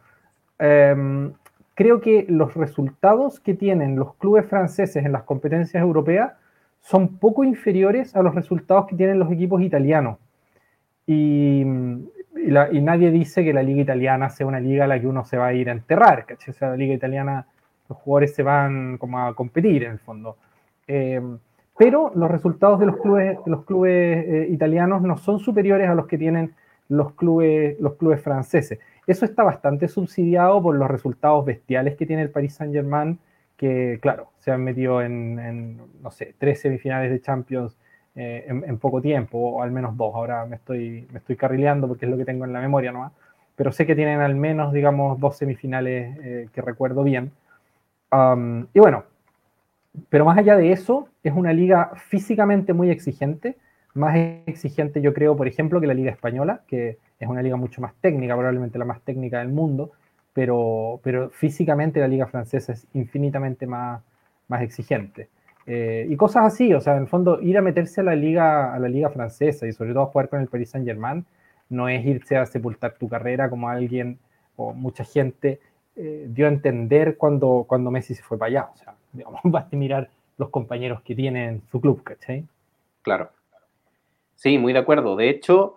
Eh, 0.59 1.31
creo 1.79 2.01
que 2.01 2.25
los 2.27 2.55
resultados 2.55 3.39
que 3.39 3.53
tienen 3.53 3.95
los 3.95 4.13
clubes 4.15 4.45
franceses 4.45 5.05
en 5.05 5.13
las 5.13 5.23
competencias 5.23 5.81
europeas 5.81 6.33
son 6.81 7.19
poco 7.19 7.45
inferiores 7.45 8.17
a 8.17 8.21
los 8.21 8.35
resultados 8.35 8.85
que 8.85 8.97
tienen 8.97 9.17
los 9.17 9.31
equipos 9.31 9.61
italianos. 9.61 10.17
Y, 11.07 11.61
y, 11.61 12.81
nadie 12.81 13.11
dice 13.11 13.45
que 13.45 13.53
la 13.53 13.63
liga 13.63 13.81
italiana 13.81 14.29
sea 14.29 14.45
una 14.45 14.59
liga 14.59 14.83
a 14.83 14.87
la 14.87 14.99
que 14.99 15.07
uno 15.07 15.23
se 15.23 15.37
va 15.37 15.47
a 15.47 15.53
ir 15.53 15.69
a 15.69 15.71
enterrar, 15.71 16.25
¿cachai? 16.25 16.53
O 16.53 16.57
sea, 16.57 16.69
la 16.71 16.75
liga 16.75 16.93
italiana, 16.93 17.47
los 17.87 17.97
jugadores 17.99 18.35
se 18.35 18.43
van 18.43 18.97
como 18.97 19.17
a 19.17 19.33
competir 19.33 19.85
en 19.85 19.93
el 19.93 19.99
fondo. 19.99 20.35
Eh, 20.85 21.21
pero 21.77 22.11
los 22.13 22.29
resultados 22.29 22.81
de 22.81 22.87
los 22.87 22.97
clubes, 22.97 23.37
los 23.45 23.63
clubes 23.63 24.25
eh, 24.27 24.47
italianos 24.51 25.01
no 25.01 25.15
son 25.15 25.39
superiores 25.39 25.87
a 25.87 25.95
los 25.95 26.07
que 26.07 26.17
tienen 26.17 26.55
los 26.89 27.13
clubes, 27.13 27.79
los 27.79 27.95
clubes 27.95 28.21
franceses. 28.21 28.79
Eso 29.09 29.25
está 29.25 29.41
bastante 29.41 29.87
subsidiado 29.87 30.61
por 30.61 30.75
los 30.75 30.87
resultados 30.87 31.43
bestiales 31.43 31.95
que 31.95 32.05
tiene 32.05 32.21
el 32.21 32.29
Paris 32.29 32.53
Saint-Germain, 32.53 33.17
que, 33.57 33.97
claro, 34.03 34.29
se 34.37 34.51
han 34.51 34.63
metido 34.63 35.01
en, 35.01 35.77
no 36.03 36.11
sé, 36.11 36.35
tres 36.37 36.61
semifinales 36.61 37.09
de 37.09 37.19
Champions 37.19 37.75
eh, 38.15 38.45
en, 38.47 38.63
en, 38.63 38.77
poco 38.77 39.01
tiempo, 39.01 39.39
o 39.39 39.63
al 39.63 39.71
menos 39.71 39.97
dos. 39.97 40.13
Ahora 40.13 40.45
me 40.45 40.57
estoy, 40.57 41.07
me 41.11 41.17
estoy 41.17 41.35
carrileando 41.35 41.87
porque 41.87 42.05
es 42.05 42.11
lo 42.11 42.17
que 42.17 42.25
tengo 42.25 42.45
en 42.45 42.53
la 42.53 42.61
memoria 42.61 42.91
nomás. 42.91 43.11
Pero 43.55 43.71
sé 43.71 43.87
que 43.87 43.95
tienen 43.95 44.19
al 44.19 44.35
menos, 44.35 44.71
digamos, 44.71 45.19
dos 45.19 45.37
semifinales 45.37 46.15
eh, 46.21 46.49
que 46.53 46.61
recuerdo 46.61 47.03
bien. 47.03 47.31
Um, 48.11 48.67
y 48.75 48.79
bueno, 48.79 49.05
pero 50.09 50.23
más 50.23 50.37
allá 50.37 50.55
de 50.55 50.71
eso, 50.71 51.09
es 51.23 51.33
una 51.33 51.51
liga 51.51 51.93
físicamente 51.95 52.73
muy 52.73 52.91
exigente 52.91 53.57
más 53.93 54.15
exigente, 54.45 55.01
yo 55.01 55.13
creo, 55.13 55.35
por 55.35 55.47
ejemplo, 55.47 55.81
que 55.81 55.87
la 55.87 55.93
Liga 55.93 56.11
Española, 56.11 56.61
que 56.67 56.97
es 57.19 57.27
una 57.27 57.41
liga 57.41 57.57
mucho 57.57 57.81
más 57.81 57.93
técnica, 57.95 58.35
probablemente 58.35 58.79
la 58.79 58.85
más 58.85 59.01
técnica 59.01 59.39
del 59.39 59.49
mundo, 59.49 59.91
pero, 60.33 60.99
pero 61.03 61.29
físicamente 61.29 61.99
la 61.99 62.07
liga 62.07 62.27
francesa 62.27 62.73
es 62.73 62.87
infinitamente 62.93 63.67
más, 63.67 64.01
más 64.47 64.61
exigente. 64.61 65.27
Eh, 65.65 66.07
y 66.09 66.15
cosas 66.15 66.45
así, 66.45 66.73
o 66.73 66.81
sea, 66.81 66.95
en 66.95 67.03
el 67.03 67.07
fondo, 67.07 67.39
ir 67.41 67.57
a 67.57 67.61
meterse 67.61 68.01
a 68.01 68.03
la 68.03 68.15
liga, 68.15 68.73
a 68.73 68.79
la 68.79 68.87
liga 68.87 69.09
francesa 69.09 69.67
y 69.67 69.73
sobre 69.73 69.93
todo 69.93 70.07
jugar 70.07 70.29
con 70.29 70.39
el 70.39 70.47
Paris 70.47 70.69
Saint 70.71 70.87
Germain, 70.87 71.25
no 71.69 71.87
es 71.87 72.03
irse 72.05 72.37
a 72.37 72.45
sepultar 72.45 72.93
tu 72.93 73.07
carrera 73.07 73.49
como 73.49 73.69
alguien 73.69 74.17
o 74.55 74.73
mucha 74.73 75.03
gente 75.03 75.59
eh, 75.95 76.27
dio 76.29 76.45
a 76.45 76.49
entender 76.49 77.17
cuando, 77.17 77.65
cuando 77.67 77.91
Messi 77.91 78.15
se 78.15 78.23
fue 78.23 78.37
para 78.37 78.49
allá. 78.49 78.69
O 78.73 78.77
sea, 78.77 78.95
digamos, 79.13 79.41
basta 79.43 79.75
mirar 79.75 80.09
los 80.37 80.49
compañeros 80.49 81.01
que 81.01 81.15
tiene 81.15 81.47
en 81.47 81.61
su 81.69 81.81
club, 81.81 82.01
¿cachai? 82.03 82.45
Claro. 83.01 83.29
Sí, 84.35 84.57
muy 84.57 84.71
de 84.71 84.79
acuerdo. 84.79 85.17
De 85.17 85.29
hecho, 85.29 85.75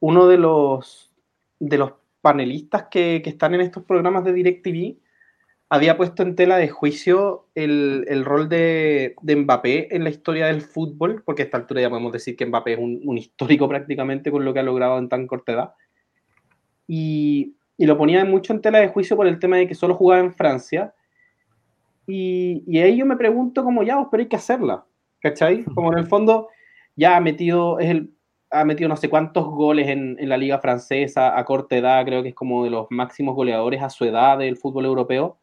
uno 0.00 0.26
de 0.26 0.38
los, 0.38 1.14
de 1.58 1.78
los 1.78 1.92
panelistas 2.20 2.86
que, 2.90 3.20
que 3.22 3.30
están 3.30 3.54
en 3.54 3.60
estos 3.60 3.84
programas 3.84 4.24
de 4.24 4.32
DirecTV 4.32 4.98
había 5.70 5.96
puesto 5.96 6.22
en 6.22 6.34
tela 6.34 6.56
de 6.56 6.68
juicio 6.68 7.48
el, 7.54 8.04
el 8.08 8.24
rol 8.24 8.48
de, 8.48 9.14
de, 9.20 9.36
Mbappé 9.36 9.94
en 9.94 10.02
la 10.02 10.10
historia 10.10 10.46
del 10.46 10.62
fútbol, 10.62 11.22
porque 11.24 11.42
a 11.42 11.44
esta 11.44 11.58
altura 11.58 11.82
ya 11.82 11.90
podemos 11.90 12.12
decir 12.12 12.36
que 12.36 12.46
Mbappé 12.46 12.72
es 12.74 12.78
un, 12.78 13.02
un 13.04 13.18
histórico 13.18 13.68
prácticamente 13.68 14.30
con 14.30 14.44
lo 14.44 14.54
que 14.54 14.60
ha 14.60 14.62
logrado 14.62 14.98
en 14.98 15.08
tan 15.08 15.26
corta 15.26 15.52
edad. 15.52 15.74
Y, 16.86 17.54
y, 17.76 17.84
lo 17.84 17.98
ponía 17.98 18.24
mucho 18.24 18.54
en 18.54 18.62
tela 18.62 18.78
de 18.78 18.88
juicio 18.88 19.14
por 19.14 19.26
el 19.26 19.38
tema 19.38 19.58
de 19.58 19.68
que 19.68 19.74
solo 19.74 19.94
jugaba 19.94 20.22
en 20.22 20.32
Francia. 20.32 20.94
Y, 22.06 22.64
y 22.66 22.78
ahí 22.78 22.96
yo 22.96 23.04
me 23.04 23.18
pregunto 23.18 23.62
como 23.62 23.82
ya, 23.82 24.08
pero 24.10 24.22
hay 24.22 24.28
que 24.28 24.36
hacerla, 24.36 24.86
¿cachai? 25.20 25.64
Como 25.64 25.92
en 25.92 25.98
el 25.98 26.06
fondo 26.06 26.48
ya 26.96 27.18
ha 27.18 27.20
metido, 27.20 27.78
ha 28.50 28.64
metido 28.64 28.88
no 28.88 28.96
sé 28.96 29.10
cuántos 29.10 29.46
goles 29.46 29.88
en, 29.88 30.16
en 30.18 30.28
la 30.28 30.36
liga 30.36 30.58
francesa 30.58 31.38
a 31.38 31.44
corta 31.44 31.76
edad, 31.76 32.04
creo 32.04 32.22
que 32.22 32.30
es 32.30 32.34
como 32.34 32.64
de 32.64 32.70
los 32.70 32.86
máximos 32.90 33.34
goleadores 33.34 33.82
a 33.82 33.90
su 33.90 34.04
edad 34.04 34.38
del 34.38 34.56
fútbol 34.56 34.86
europeo 34.86 35.38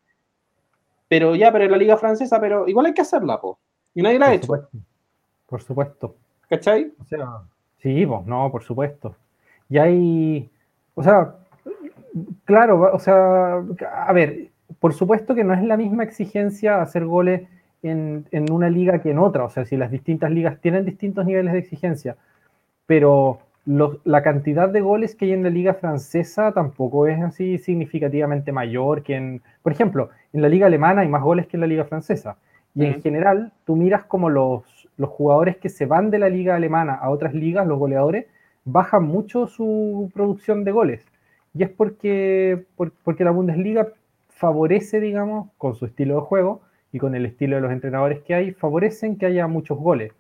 pero 1.08 1.36
ya, 1.36 1.52
pero 1.52 1.66
en 1.66 1.72
la 1.72 1.78
liga 1.78 1.98
francesa, 1.98 2.40
pero 2.40 2.68
igual 2.68 2.88
hay 2.88 2.94
que 2.94 3.02
hacerla, 3.02 3.40
po. 3.40 3.60
Y 3.94 4.02
nadie 4.02 4.20
la 4.20 4.28
ha 4.28 4.34
hecho. 4.34 4.48
Supuesto. 4.48 4.78
Por 5.46 5.62
supuesto. 5.62 6.16
¿Cachai? 6.50 6.92
O 7.00 7.06
sea, 7.06 7.28
sí, 7.78 8.06
pues, 8.06 8.26
no, 8.26 8.52
por 8.52 8.64
supuesto. 8.64 9.16
Y 9.70 9.78
hay, 9.78 10.50
o 10.96 11.04
sea, 11.04 11.36
claro, 12.44 12.92
o 12.94 13.00
sea, 13.00 13.64
a 14.08 14.14
ver, 14.14 14.50
por 14.80 14.94
supuesto 14.94 15.36
que 15.36 15.44
no 15.44 15.54
es 15.54 15.64
la 15.64 15.78
misma 15.78 16.04
exigencia 16.04 16.82
hacer 16.82 17.06
goles 17.06 17.48
en, 17.84 18.28
en 18.32 18.52
una 18.52 18.70
liga 18.70 19.02
que 19.02 19.12
en 19.12 19.20
otra, 19.20 19.44
o 19.44 19.50
sea, 19.50 19.66
si 19.66 19.78
las 19.78 19.92
distintas 19.92 20.32
ligas 20.32 20.60
tienen 20.60 20.86
distintos 20.86 21.26
niveles 21.26 21.54
de 21.54 21.60
exigencia, 21.60 22.18
pero 22.86 23.40
la 24.04 24.22
cantidad 24.22 24.70
de 24.70 24.82
goles 24.82 25.16
que 25.16 25.26
hay 25.26 25.34
en 25.34 25.44
la 25.44 25.50
liga 25.50 25.74
francesa 25.74 26.52
tampoco 26.52 27.08
es 27.08 27.20
así 27.22 27.58
significativamente 27.58 28.52
mayor 28.52 29.02
que 29.02 29.16
en, 29.16 29.42
por 29.64 29.72
ejemplo, 29.72 30.10
en 30.34 30.44
la 30.44 30.50
liga 30.50 30.68
alemana 30.68 31.02
hay 31.02 31.08
más 31.08 31.24
goles 31.24 31.48
que 31.48 31.58
en 31.58 31.62
la 31.62 31.68
liga 31.68 31.86
francesa. 31.86 32.38
Y 32.76 32.86
en 32.86 33.02
general, 33.02 33.54
tú 33.64 33.76
miras 33.76 34.04
como 34.04 34.30
los, 34.30 34.88
los 34.98 35.10
jugadores 35.10 35.58
que 35.58 35.70
se 35.70 35.86
van 35.86 36.12
de 36.12 36.20
la 36.20 36.30
liga 36.30 36.56
alemana 36.56 36.94
a 36.94 37.10
otras 37.10 37.34
ligas, 37.34 37.66
los 37.66 37.80
goleadores, 37.80 38.28
bajan 38.66 39.04
mucho 39.04 39.48
su 39.48 40.12
producción 40.14 40.64
de 40.64 40.72
goles. 40.72 41.06
Y 41.54 41.64
es 41.64 41.70
porque, 41.70 42.66
porque 43.04 43.24
la 43.24 43.32
Bundesliga 43.32 43.88
favorece, 44.28 45.00
digamos, 45.00 45.50
con 45.58 45.74
su 45.76 45.86
estilo 45.86 46.16
de 46.16 46.22
juego 46.22 46.62
y 46.92 47.00
con 47.00 47.16
el 47.16 47.26
estilo 47.26 47.56
de 47.56 47.62
los 47.62 47.72
entrenadores 47.72 48.22
que 48.24 48.36
hay, 48.36 48.52
favorecen 48.52 49.18
que 49.18 49.26
haya 49.26 49.48
muchos 49.48 49.78
goles 49.78 50.12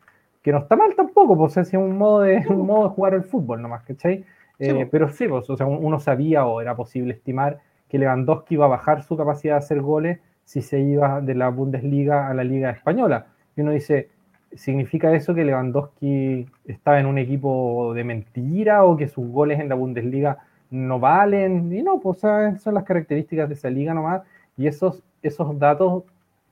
que 0.46 0.52
no 0.52 0.60
está 0.60 0.76
mal 0.76 0.94
tampoco, 0.96 1.36
pues 1.36 1.58
es 1.58 1.74
un 1.74 1.98
modo 1.98 2.22
de, 2.22 2.38
un 2.50 2.68
modo 2.68 2.88
de 2.88 2.94
jugar 2.94 3.16
el 3.16 3.24
fútbol 3.24 3.64
nomás, 3.64 3.82
¿cachai? 3.82 4.24
Eh, 4.60 4.88
pero 4.92 5.10
sí, 5.10 5.28
pues, 5.28 5.50
o 5.50 5.58
sea, 5.58 5.66
uno 5.66 6.00
sabía 6.00 6.46
o 6.46 6.62
era 6.62 6.76
posible 6.76 7.14
estimar 7.14 7.62
que 7.90 7.98
Lewandowski 7.98 8.54
iba 8.54 8.66
a 8.66 8.70
bajar 8.70 9.02
su 9.02 9.18
capacidad 9.18 9.56
de 9.56 9.58
hacer 9.58 9.82
goles 9.82 10.20
si 10.44 10.62
se 10.62 10.80
iba 10.80 11.20
de 11.20 11.34
la 11.34 11.50
Bundesliga 11.50 12.30
a 12.30 12.34
la 12.36 12.44
Liga 12.44 12.70
Española. 12.70 13.26
Y 13.58 13.62
uno 13.62 13.72
dice, 13.72 14.10
¿significa 14.54 15.12
eso 15.16 15.34
que 15.34 15.46
Lewandowski 15.46 16.46
estaba 16.66 17.00
en 17.00 17.08
un 17.08 17.18
equipo 17.18 17.96
de 17.96 18.04
mentira 18.04 18.84
o 18.84 18.96
que 18.96 19.08
sus 19.08 19.28
goles 19.28 19.60
en 19.60 19.68
la 19.68 19.74
Bundesliga 19.74 20.38
no 20.70 21.00
valen? 21.00 21.74
Y 21.74 21.82
no, 21.82 22.00
pues 22.00 22.20
son 22.20 22.74
las 22.76 22.84
características 22.84 23.50
de 23.50 23.56
esa 23.56 23.72
liga 23.72 23.96
nomás. 23.96 24.22
Y 24.58 24.68
esos, 24.68 25.02
esos 25.24 25.58
datos 25.58 26.04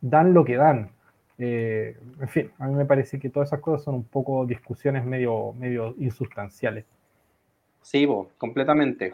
dan 0.02 0.34
lo 0.34 0.44
que 0.44 0.56
dan. 0.56 0.90
Eh, 1.46 1.98
en 2.22 2.30
fin, 2.30 2.52
a 2.58 2.68
mí 2.68 2.74
me 2.74 2.86
parece 2.86 3.20
que 3.20 3.30
todas 3.30 3.50
esas 3.50 3.60
cosas 3.60 3.84
son 3.84 3.96
un 3.96 4.06
poco 4.06 4.46
discusiones 4.46 5.04
medio, 5.04 5.52
medio 5.60 5.94
insustanciales. 6.00 6.86
Sí, 7.82 8.08
completamente. 8.38 9.14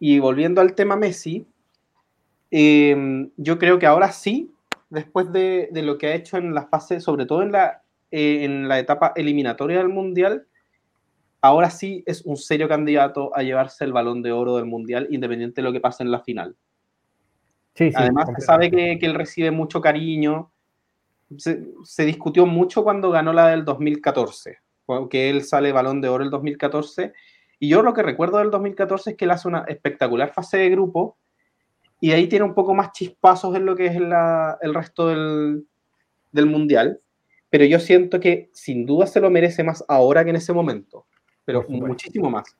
Y 0.00 0.18
volviendo 0.18 0.60
al 0.60 0.74
tema 0.74 0.96
Messi, 0.96 1.46
em, 2.50 3.30
yo 3.36 3.56
creo 3.60 3.78
que 3.78 3.86
ahora 3.86 4.10
sí, 4.10 4.52
después 4.90 5.32
de, 5.32 5.68
de, 5.70 5.82
lo 5.82 5.96
que 5.96 6.08
ha 6.08 6.14
hecho 6.16 6.38
en 6.38 6.54
la 6.54 6.66
fase, 6.66 6.98
sobre 7.00 7.24
todo 7.24 7.42
en 7.42 7.52
la, 7.52 7.82
eh, 8.10 8.42
en 8.42 8.66
la 8.66 8.80
etapa 8.80 9.12
eliminatoria 9.14 9.78
del 9.78 9.90
Mundial, 9.90 10.48
ahora 11.40 11.70
sí 11.70 12.02
es 12.04 12.22
un 12.22 12.36
serio 12.36 12.68
candidato 12.68 13.30
a 13.36 13.44
llevarse 13.44 13.84
el 13.84 13.92
balón 13.92 14.22
de 14.22 14.32
oro 14.32 14.56
del 14.56 14.66
Mundial, 14.66 15.06
independiente 15.08 15.60
de 15.60 15.68
lo 15.68 15.72
que 15.72 15.80
pase 15.80 16.02
en 16.02 16.10
la 16.10 16.18
final. 16.18 16.56
Sí, 17.74 17.90
sí, 17.90 17.96
Además, 17.96 18.28
se 18.34 18.44
sabe 18.44 18.72
que, 18.72 18.98
que 18.98 19.06
él 19.06 19.14
recibe 19.14 19.52
mucho 19.52 19.80
cariño, 19.80 20.50
se, 21.36 22.04
discutió 22.04 22.46
mucho 22.46 22.84
cuando 22.84 23.10
ganó 23.10 23.32
la 23.32 23.48
del 23.48 23.64
2014, 23.64 24.58
que 25.10 25.30
él 25.30 25.44
sale 25.44 25.72
balón 25.72 26.00
de 26.00 26.08
oro 26.08 26.24
el 26.24 26.30
2014. 26.30 27.12
Y 27.58 27.68
yo 27.68 27.82
lo 27.82 27.94
que 27.94 28.02
recuerdo 28.02 28.38
del 28.38 28.50
2014 28.50 29.10
es 29.10 29.16
que 29.16 29.24
él 29.24 29.30
hace 29.30 29.48
una 29.48 29.64
espectacular 29.68 30.32
fase 30.32 30.58
de 30.58 30.70
grupo 30.70 31.16
y 32.00 32.12
ahí 32.12 32.26
tiene 32.26 32.44
un 32.44 32.54
poco 32.54 32.74
más 32.74 32.92
chispazos 32.92 33.56
en 33.56 33.64
lo 33.64 33.76
que 33.76 33.86
es 33.86 33.96
el 33.96 34.74
resto 34.74 35.08
del, 35.08 35.66
del 36.32 36.46
mundial. 36.46 37.00
Pero 37.48 37.64
yo 37.64 37.78
siento 37.78 38.18
que 38.18 38.50
sin 38.52 38.84
duda 38.84 39.06
se 39.06 39.20
lo 39.20 39.30
merece 39.30 39.62
más 39.62 39.84
ahora 39.88 40.24
que 40.24 40.30
en 40.30 40.36
ese 40.36 40.52
momento, 40.52 41.06
pero 41.44 41.64
muchísimo 41.68 42.28
más. 42.28 42.56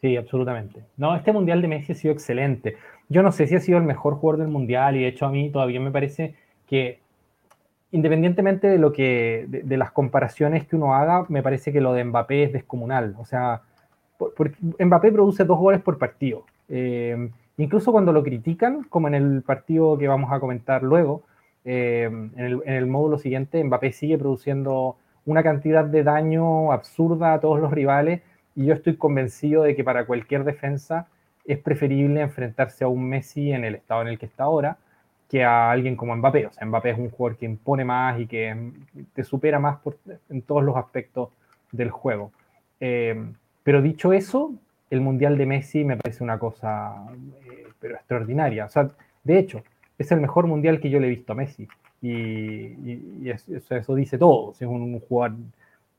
Sí, 0.00 0.16
absolutamente. 0.16 0.84
No, 0.96 1.16
este 1.16 1.32
mundial 1.32 1.60
de 1.62 1.68
Messi 1.68 1.92
ha 1.92 1.94
sido 1.96 2.14
excelente. 2.14 2.76
Yo 3.08 3.22
no 3.22 3.32
sé 3.32 3.46
si 3.46 3.56
ha 3.56 3.60
sido 3.60 3.78
el 3.78 3.84
mejor 3.84 4.14
jugador 4.14 4.40
del 4.40 4.52
mundial 4.52 4.96
y 4.96 5.00
de 5.00 5.08
hecho 5.08 5.26
a 5.26 5.30
mí 5.30 5.50
todavía 5.50 5.80
me 5.80 5.90
parece 5.90 6.36
que 6.66 7.00
independientemente 7.94 8.66
de 8.66 8.76
lo 8.76 8.92
que 8.92 9.46
de, 9.48 9.76
las 9.76 9.92
comparaciones 9.92 10.66
que 10.66 10.74
uno 10.74 10.96
haga, 10.96 11.26
me 11.28 11.44
parece 11.44 11.72
que 11.72 11.80
lo 11.80 11.92
de 11.92 12.02
Mbappé 12.02 12.42
es 12.42 12.52
descomunal. 12.52 13.14
O 13.18 13.24
sea, 13.24 13.62
porque 14.18 14.56
Mbappé 14.84 15.12
produce 15.12 15.44
dos 15.44 15.58
goles 15.60 15.80
por 15.80 15.96
partido. 15.96 16.44
Eh, 16.68 17.30
incluso 17.56 17.92
cuando 17.92 18.12
lo 18.12 18.24
critican, 18.24 18.82
como 18.90 19.06
en 19.06 19.14
el 19.14 19.42
partido 19.42 19.96
que 19.96 20.08
vamos 20.08 20.32
a 20.32 20.40
comentar 20.40 20.82
luego, 20.82 21.22
eh, 21.64 22.10
en, 22.10 22.44
el, 22.44 22.62
en, 22.64 22.74
el, 22.74 22.86
módulo 22.86 23.16
siguiente, 23.16 23.62
Mbappé 23.62 23.92
sigue 23.92 24.18
produciendo 24.18 24.96
una 25.24 25.44
cantidad 25.44 25.84
de 25.84 26.02
daño 26.02 26.72
absurda 26.72 27.32
a 27.32 27.40
todos 27.40 27.60
los 27.60 27.70
rivales 27.70 28.22
y 28.56 28.66
yo 28.66 28.74
estoy 28.74 28.96
convencido 28.96 29.62
de 29.62 29.76
que 29.76 29.84
para 29.84 30.04
cualquier 30.04 30.42
defensa 30.42 31.06
es 31.44 31.58
preferible 31.58 32.22
enfrentarse 32.22 32.82
a 32.82 32.88
un 32.88 33.08
Messi 33.08 33.52
en 33.52 33.64
el 33.64 33.76
estado 33.76 34.02
en 34.02 34.08
el 34.08 34.18
que 34.18 34.26
está 34.26 34.42
ahora 34.42 34.78
a 35.42 35.70
alguien 35.70 35.96
como 35.96 36.14
Mbappé. 36.16 36.46
O 36.46 36.52
sea, 36.52 36.66
Mbappé 36.66 36.90
es 36.90 36.98
un 36.98 37.10
jugador 37.10 37.38
que 37.38 37.46
impone 37.46 37.84
más 37.84 38.20
y 38.20 38.26
que 38.26 38.72
te 39.12 39.24
supera 39.24 39.58
más 39.58 39.78
por, 39.78 39.98
en 40.30 40.42
todos 40.42 40.62
los 40.62 40.76
aspectos 40.76 41.30
del 41.72 41.90
juego. 41.90 42.30
Eh, 42.80 43.16
pero 43.62 43.82
dicho 43.82 44.12
eso, 44.12 44.54
el 44.90 45.00
Mundial 45.00 45.36
de 45.36 45.46
Messi 45.46 45.84
me 45.84 45.96
parece 45.96 46.22
una 46.22 46.38
cosa 46.38 46.94
eh, 47.46 47.66
pero 47.80 47.94
extraordinaria. 47.94 48.66
O 48.66 48.68
sea, 48.68 48.90
de 49.24 49.38
hecho, 49.38 49.62
es 49.98 50.12
el 50.12 50.20
mejor 50.20 50.46
Mundial 50.46 50.80
que 50.80 50.90
yo 50.90 51.00
le 51.00 51.06
he 51.06 51.10
visto 51.10 51.32
a 51.32 51.36
Messi. 51.36 51.66
Y, 52.02 53.28
eso, 53.28 53.74
eso, 53.74 53.94
dice 53.94 54.18
todo. 54.18 54.52
es 54.52 54.60
un, 54.62 55.00
jugador 55.00 55.38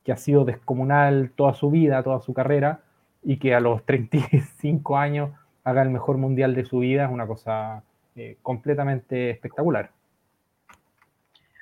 que 0.04 0.12
ha 0.12 0.18
sido 0.18 0.46
descomunal 0.46 1.32
toda 1.36 1.56
su 1.56 1.72
vida, 1.72 2.04
toda 2.04 2.20
su 2.22 2.34
carrera, 2.34 2.82
y 3.24 3.38
que 3.38 3.56
a 3.56 3.60
los 3.60 3.84
35 3.86 4.98
años 4.98 5.32
haga 5.64 5.82
el 5.82 5.90
mejor 5.90 6.18
Mundial 6.18 6.54
de 6.54 6.66
su 6.66 6.80
vida 6.80 7.06
es 7.06 7.12
una 7.12 7.26
cosa 7.26 7.82
eh, 8.16 8.38
completamente 8.42 9.30
espectacular. 9.30 9.92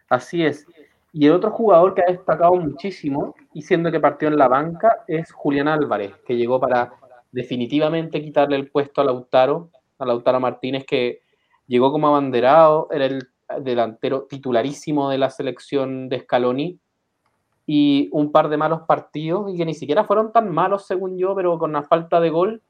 Así 0.08 0.46
es. 0.46 0.68
Y 1.12 1.26
el 1.26 1.34
otro 1.34 1.50
jugador 1.50 1.96
que 1.96 2.04
ha 2.04 2.12
destacado 2.12 2.56
muchísimo, 2.56 3.36
y 3.54 3.64
siendo 3.64 3.92
que 3.92 4.00
partió 4.00 4.28
en 4.28 4.38
la 4.38 4.48
banca, 4.48 5.04
es 5.08 5.32
Julián 5.32 5.68
Álvarez, 5.68 6.14
que 6.26 6.36
llegó 6.36 6.60
para 6.60 6.94
definitivamente 7.32 8.22
quitarle 8.22 8.56
el 8.56 8.70
puesto 8.70 9.02
a 9.02 9.04
Lautaro, 9.04 9.70
a 9.98 10.06
Lautaro 10.06 10.40
Martínez, 10.40 10.86
que 10.86 11.22
llegó 11.66 11.92
como 11.92 12.08
abanderado, 12.08 12.88
era 12.92 13.06
el 13.06 13.30
delantero 13.62 14.24
titularísimo 14.24 15.10
de 15.10 15.18
la 15.18 15.32
selección 15.32 16.10
de 16.10 16.20
Scaloni, 16.20 16.80
y 17.66 18.10
un 18.12 18.32
par 18.32 18.50
de 18.50 18.58
malos 18.58 18.82
partidos, 18.88 19.52
y 19.52 19.58
que 19.58 19.66
ni 19.66 19.74
siquiera 19.74 20.04
fueron 20.04 20.32
tan 20.32 20.52
malos 20.52 20.86
según 20.86 21.18
yo, 21.18 21.36
pero 21.36 21.58
con 21.58 21.74
la 21.74 21.82
falta 21.82 22.20
de 22.20 22.30
gol, 22.30 22.62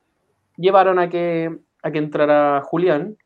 llevaron 0.55 0.99
a 0.99 1.09
que, 1.09 1.59
a 1.81 1.91
que 1.91 1.97
entrara 1.97 2.61
Julián, 2.61 3.17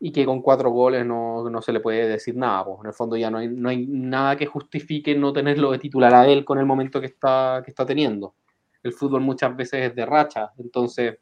y 0.00 0.12
que 0.12 0.24
con 0.24 0.42
cuatro 0.42 0.70
goles 0.70 1.04
no, 1.04 1.48
no 1.50 1.60
se 1.60 1.72
le 1.72 1.80
puede 1.80 2.08
decir 2.08 2.36
nada. 2.36 2.64
Pues. 2.64 2.80
En 2.80 2.86
el 2.86 2.92
fondo 2.92 3.16
ya 3.16 3.30
no 3.30 3.38
hay, 3.38 3.48
no 3.48 3.68
hay 3.68 3.86
nada 3.86 4.36
que 4.36 4.46
justifique 4.46 5.14
no 5.14 5.32
tenerlo 5.32 5.72
de 5.72 5.78
titular 5.78 6.14
a 6.14 6.26
él 6.26 6.44
con 6.44 6.58
el 6.58 6.66
momento 6.66 7.00
que 7.00 7.06
está, 7.06 7.62
que 7.64 7.70
está 7.70 7.84
teniendo. 7.84 8.34
El 8.82 8.92
fútbol 8.92 9.22
muchas 9.22 9.56
veces 9.56 9.90
es 9.90 9.94
de 9.96 10.06
racha, 10.06 10.52
entonces 10.58 11.18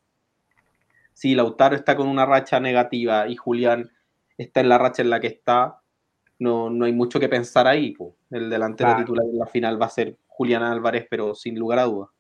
si 1.15 1.35
Lautaro 1.35 1.75
está 1.75 1.97
con 1.97 2.09
una 2.09 2.27
racha 2.27 2.61
negativa 2.61 3.27
y 3.27 3.37
Julián 3.37 3.91
está 4.37 4.61
en 4.61 4.69
la 4.69 4.77
racha 4.77 5.01
en 5.01 5.09
la 5.09 5.19
que 5.19 5.29
está, 5.29 5.81
no, 6.39 6.69
no 6.69 6.85
hay 6.85 6.93
mucho 6.93 7.19
que 7.19 7.31
pensar 7.31 7.67
ahí. 7.67 7.97
El 8.31 8.51
delantero 8.51 8.97
titular 8.97 9.25
en 9.25 9.39
la 9.39 9.47
final 9.47 9.81
va 9.81 9.87
a 9.87 9.91
ser 9.91 10.19
Julián 10.27 10.63
Álvarez, 10.63 11.07
pero 11.09 11.35
sin 11.35 11.59
lugar 11.59 11.79
a 11.79 11.85
dudas. 11.85 12.11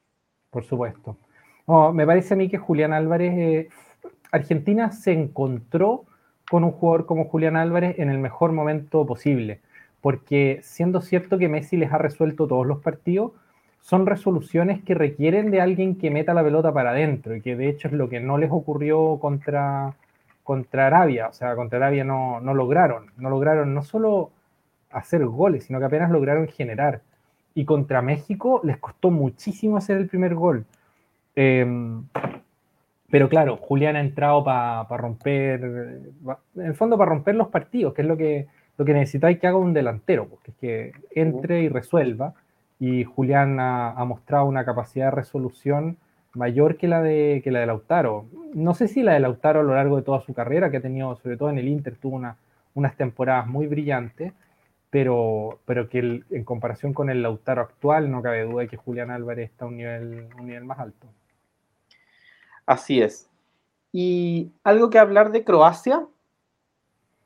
Por 0.48 0.64
supuesto. 0.64 1.18
me 1.92 2.06
parece 2.06 2.32
a 2.32 2.36
mí 2.38 2.48
que 2.48 2.56
Julián 2.56 2.94
Álvarez, 2.94 3.34
eh, 3.36 3.68
Argentina 4.32 4.90
se 4.90 5.12
encontró 5.12 6.06
con 6.50 6.64
un 6.64 6.72
jugador 6.72 7.06
como 7.06 7.24
Julián 7.24 7.56
Álvarez 7.56 7.98
en 7.98 8.10
el 8.10 8.18
mejor 8.18 8.52
momento 8.52 9.04
posible, 9.06 9.60
porque 10.00 10.60
siendo 10.62 11.00
cierto 11.00 11.38
que 11.38 11.48
Messi 11.48 11.76
les 11.76 11.92
ha 11.92 11.98
resuelto 11.98 12.46
todos 12.46 12.66
los 12.66 12.78
partidos, 12.78 13.32
son 13.80 14.04
resoluciones 14.04 14.82
que 14.82 14.94
requieren 14.94 15.52
de 15.52 15.60
alguien 15.60 15.96
que 15.96 16.10
meta 16.10 16.34
la 16.34 16.42
pelota 16.42 16.72
para 16.72 16.90
adentro 16.90 17.36
y 17.36 17.40
que 17.40 17.54
de 17.54 17.68
hecho 17.68 17.86
es 17.86 17.94
lo 17.94 18.08
que 18.08 18.18
no 18.18 18.36
les 18.36 18.50
ocurrió 18.50 19.16
contra, 19.20 19.94
contra 20.42 20.88
Arabia. 20.88 21.28
O 21.28 21.32
sea, 21.32 21.54
contra 21.54 21.78
Arabia 21.78 22.02
no, 22.02 22.40
no 22.40 22.52
lograron, 22.52 23.12
no 23.16 23.30
lograron 23.30 23.74
no 23.74 23.84
solo 23.84 24.32
hacer 24.90 25.24
goles, 25.26 25.64
sino 25.64 25.78
que 25.78 25.84
apenas 25.84 26.10
lograron 26.10 26.48
generar. 26.48 27.02
Y 27.54 27.64
contra 27.64 28.02
México 28.02 28.60
les 28.64 28.78
costó 28.78 29.12
muchísimo 29.12 29.76
hacer 29.76 29.98
el 29.98 30.08
primer 30.08 30.34
gol. 30.34 30.66
Em, 31.36 32.02
pero 33.10 33.28
claro, 33.28 33.56
Julián 33.56 33.96
ha 33.96 34.00
entrado 34.00 34.42
para 34.42 34.84
romper, 34.84 35.62
en 36.56 36.62
el 36.62 36.74
fondo 36.74 36.98
para 36.98 37.10
romper 37.10 37.36
los 37.36 37.48
partidos, 37.48 37.94
que 37.94 38.02
es 38.02 38.08
lo 38.08 38.16
que, 38.16 38.46
lo 38.76 38.84
que 38.84 38.94
necesitáis 38.94 39.38
que 39.38 39.46
haga 39.46 39.56
un 39.56 39.72
delantero, 39.72 40.28
porque 40.28 40.50
es 40.50 40.56
que 40.56 40.92
entre 41.14 41.62
y 41.62 41.68
resuelva 41.68 42.34
y 42.78 43.04
Julián 43.04 43.58
ha, 43.60 44.04
mostrado 44.04 44.46
una 44.46 44.64
capacidad 44.64 45.06
de 45.06 45.10
resolución 45.12 45.96
mayor 46.34 46.76
que 46.76 46.88
la, 46.88 47.00
de, 47.00 47.40
que 47.42 47.50
la 47.50 47.60
de 47.60 47.66
Lautaro. 47.66 48.26
No 48.54 48.74
sé 48.74 48.88
si 48.88 49.02
la 49.02 49.14
de 49.14 49.20
Lautaro 49.20 49.60
a 49.60 49.62
lo 49.62 49.74
largo 49.74 49.96
de 49.96 50.02
toda 50.02 50.20
su 50.20 50.34
carrera, 50.34 50.70
que 50.70 50.78
ha 50.78 50.82
tenido, 50.82 51.16
sobre 51.16 51.36
todo 51.36 51.50
en 51.50 51.58
el 51.58 51.68
Inter, 51.68 51.96
tuvo 51.96 52.20
unas 52.74 52.96
temporadas 52.96 53.46
muy 53.46 53.66
brillantes, 53.66 54.32
pero, 54.90 55.60
pero 55.64 55.88
que 55.88 56.22
en 56.30 56.44
comparación 56.44 56.92
con 56.92 57.08
el 57.08 57.22
Lautaro 57.22 57.62
actual, 57.62 58.10
no 58.10 58.20
cabe 58.20 58.42
duda 58.42 58.62
de 58.62 58.68
que 58.68 58.76
Julián 58.76 59.10
Álvarez 59.10 59.50
está 59.50 59.64
a 59.64 59.68
un 59.68 59.76
nivel, 59.76 60.28
un 60.38 60.46
nivel 60.46 60.64
más 60.64 60.78
alto. 60.78 61.06
Así 62.66 63.00
es. 63.00 63.30
Y 63.92 64.50
algo 64.64 64.90
que 64.90 64.98
hablar 64.98 65.32
de 65.32 65.44
Croacia, 65.44 66.06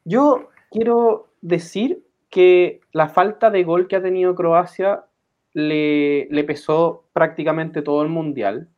yo 0.05 0.51
quiero 0.71 1.29
decir 1.41 2.05
que 2.29 2.81
la 2.93 3.09
falta 3.09 3.51
de 3.51 3.65
gol 3.65 3.89
que 3.89 3.97
ha 3.97 4.03
tenido 4.03 4.35
Croacia 4.35 5.05
le, 5.53 6.45
pesó 6.47 7.05
prácticamente 7.13 7.83
todo 7.83 8.03
el 8.03 8.09
mundial. 8.09 8.69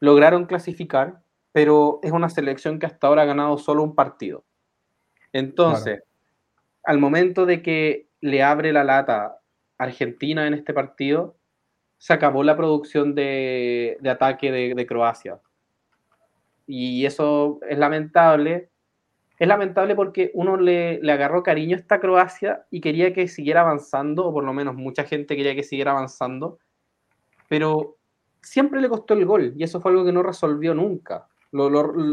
Lograron 0.00 0.46
clasificar, 0.46 1.22
pero 1.52 2.00
es 2.02 2.12
una 2.12 2.28
selección 2.28 2.78
que 2.78 2.86
hasta 2.86 3.06
ahora 3.06 3.22
ha 3.22 3.26
ganado 3.26 3.56
solo 3.58 3.82
un 3.82 3.94
partido. 3.94 4.44
Entonces, 5.32 6.02
al 6.82 6.98
momento 6.98 7.46
de 7.46 7.62
que 7.62 8.08
le 8.20 8.42
abre 8.42 8.72
la 8.72 8.84
lata 8.84 9.38
Argentina 9.78 10.46
en 10.46 10.54
este 10.54 10.74
partido, 10.74 11.36
se 11.98 12.12
acabó 12.12 12.42
la 12.42 12.56
producción 12.56 13.14
de, 13.14 13.98
ataque 14.04 14.50
de, 14.50 14.86
Croacia. 14.86 15.40
Y 16.66 17.06
eso 17.06 17.60
es 17.68 17.78
lamentable, 17.78 18.70
es 19.38 19.48
lamentable 19.48 19.94
porque 19.94 20.30
uno 20.34 20.56
le, 20.56 21.00
agarró 21.10 21.42
cariño 21.42 21.76
a 21.76 21.80
esta 21.80 22.00
Croacia 22.00 22.66
y 22.70 22.80
quería 22.80 23.12
que 23.12 23.28
siguiera 23.28 23.60
avanzando, 23.60 24.26
o 24.26 24.32
por 24.32 24.44
lo 24.44 24.52
menos 24.52 24.74
mucha 24.74 25.04
gente 25.04 25.36
quería 25.36 25.54
que 25.54 25.62
siguiera 25.62 25.92
avanzando, 25.92 26.58
pero 27.48 27.96
siempre 28.40 28.80
le 28.80 28.88
costó 28.88 29.14
el 29.14 29.26
gol 29.26 29.52
y 29.56 29.64
eso 29.64 29.80
fue 29.80 29.90
algo 29.90 30.04
que 30.04 30.12
no 30.12 30.22
resolvió 30.22 30.74
nunca. 30.74 31.28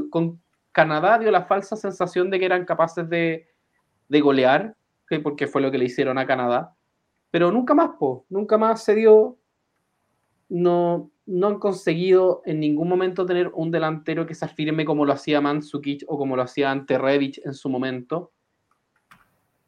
con 0.09 0.41
Canadá 0.71 1.17
dio 1.19 1.31
la 1.31 1.43
falsa 1.43 1.75
sensación 1.75 2.29
de 2.29 2.39
que 2.39 2.45
eran 2.45 2.65
capaces 2.65 3.07
de, 3.09 3.47
golear, 4.09 4.75
porque 5.23 5.47
fue 5.47 5.61
lo 5.61 5.71
que 5.71 5.77
le 5.77 5.85
hicieron 5.85 6.17
a 6.17 6.25
Canadá, 6.25 6.75
pero 7.31 7.51
nunca 7.51 7.73
más, 7.73 7.91
po, 7.99 8.25
nunca 8.29 8.57
más 8.57 8.83
se 8.83 8.95
dio, 8.95 9.37
no, 10.49 11.11
no 11.25 11.47
han 11.47 11.59
conseguido 11.59 12.41
en 12.45 12.59
ningún 12.59 12.89
momento 12.89 13.25
tener 13.25 13.49
un 13.53 13.71
delantero 13.71 14.25
que 14.25 14.35
se 14.35 14.45
afirme 14.45 14.85
como 14.85 15.05
lo 15.05 15.13
hacía 15.13 15.41
Mandzukic 15.41 16.03
o 16.07 16.17
como 16.17 16.35
lo 16.35 16.41
hacía 16.41 16.71
ante 16.71 16.97
Rebic 16.97 17.39
en 17.45 17.53
su 17.53 17.69
momento. 17.69 18.31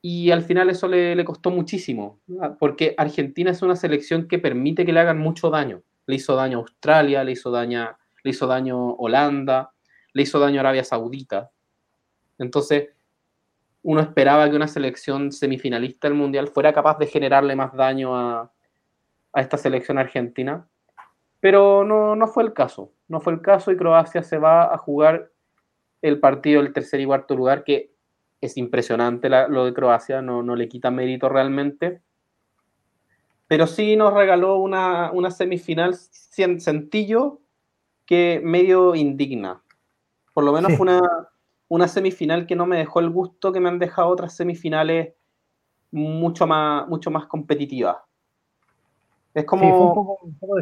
Y 0.01 0.29
al 0.31 0.43
final 0.43 0.69
eso 0.69 0.87
le, 0.87 1.25
costó 1.25 1.49
muchísimo, 1.49 2.19
porque 2.59 2.93
Argentina 2.97 3.49
es 3.49 3.63
una 3.63 3.75
selección 3.75 4.27
que 4.27 4.37
permite 4.37 4.85
que 4.85 4.93
le 4.93 4.99
hagan 4.99 5.17
mucho 5.17 5.49
daño. 5.49 5.81
Le 6.05 6.15
hizo 6.15 6.35
daño 6.35 6.59
a 6.59 6.61
Australia, 6.61 7.23
le 7.23 7.31
hizo 7.31 7.49
daño, 7.49 7.97
le 8.23 8.29
hizo 8.29 8.45
daño 8.45 8.89
a 8.89 8.93
Holanda, 8.99 9.71
le 10.13 10.21
hizo 10.21 10.37
daño 10.37 10.57
a 10.57 10.59
Arabia 10.59 10.83
Saudita. 10.83 11.49
Entonces, 12.37 12.89
uno 13.81 14.01
esperaba 14.01 14.47
que 14.47 14.55
una 14.55 14.67
selección 14.67 15.31
semifinalista 15.31 16.07
del 16.07 16.17
Mundial 16.17 16.49
fuera 16.49 16.71
capaz 16.71 16.99
de 16.99 17.07
generarle 17.07 17.55
más 17.55 17.73
daño 17.73 18.15
a, 18.15 18.51
a 19.35 19.41
esta 19.41 19.57
selección 19.57 19.99
argentina 19.99 20.67
pero 21.45 21.83
no, 21.83 22.15
no 22.15 22.27
fue 22.27 22.41
el 22.41 22.53
caso, 22.53 22.91
no 23.07 23.19
fue 23.19 23.33
el 23.33 23.39
caso 23.39 23.71
y 23.71 23.77
Croacia 23.77 24.23
se 24.23 24.39
va 24.39 24.73
a 24.73 24.79
jugar 24.79 25.31
el 26.01 26.19
partido 26.19 26.63
del 26.63 26.73
tercer 26.73 27.01
y 27.01 27.05
cuarto 27.05 27.35
lugar, 27.35 27.63
que 27.63 27.93
es 28.41 28.57
impresionante 28.57 29.29
lo 29.29 29.65
de 29.65 29.73
Croacia, 29.75 30.23
no, 30.23 30.41
no, 30.41 30.55
le 30.55 30.67
quita 30.67 30.89
mérito 30.89 31.29
realmente. 31.29 32.01
Pero 33.45 33.67
sí 33.67 33.95
nos 33.95 34.11
regaló 34.11 34.57
una, 34.57 35.11
una 35.11 35.29
semifinal 35.29 35.93
sencillo 35.93 37.41
que 38.07 38.41
medio 38.43 38.95
indigna. 38.95 39.61
Por 40.33 40.45
lo 40.45 40.51
menos 40.51 40.73
fue 40.75 40.87
una, 40.87 41.01
una 41.67 41.87
semifinal 41.87 42.47
que 42.47 42.55
no 42.55 42.65
me 42.65 42.77
dejó 42.77 43.01
el 43.01 43.11
gusto 43.11 43.51
que 43.51 43.59
me 43.59 43.69
han 43.69 43.77
dejado 43.77 44.07
otras 44.07 44.35
semifinales 44.35 45.13
mucho 45.91 46.47
más, 46.47 46.87
mucho 46.87 47.11
más 47.11 47.27
competitivas. 47.27 47.97
Es 49.35 49.45
como... 49.45 49.63
Sí, 49.63 49.69
fue 49.69 49.81
un 49.81 49.93
poco, 49.93 50.19
un 50.23 50.39
poco 50.39 50.55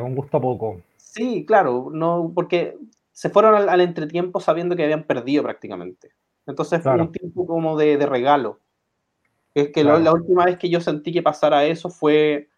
con 0.00 0.14
gusto 0.14 0.36
a 0.36 0.40
poco. 0.40 0.80
Sí, 0.96 1.44
claro, 1.44 1.88
no, 1.92 2.32
porque 2.34 2.78
se 3.10 3.28
fueron 3.28 3.68
al, 3.68 3.80
entretiempo 3.80 4.40
sabiendo 4.40 4.76
que 4.76 4.84
habían 4.84 5.04
perdido 5.04 5.42
prácticamente. 5.42 6.12
Entonces 6.46 6.82
fue 6.82 6.94
un 6.94 7.12
tiempo 7.12 7.46
como 7.46 7.76
de, 7.76 8.06
regalo. 8.06 8.60
Es 9.52 9.70
que 9.70 9.82
la 9.84 10.12
última 10.12 10.44
vez 10.44 10.56
que 10.56 10.70
yo 10.70 10.80
sentí 10.80 11.12
que 11.12 11.22
pasara 11.22 11.64
eso 11.64 11.90
fue 11.90 12.48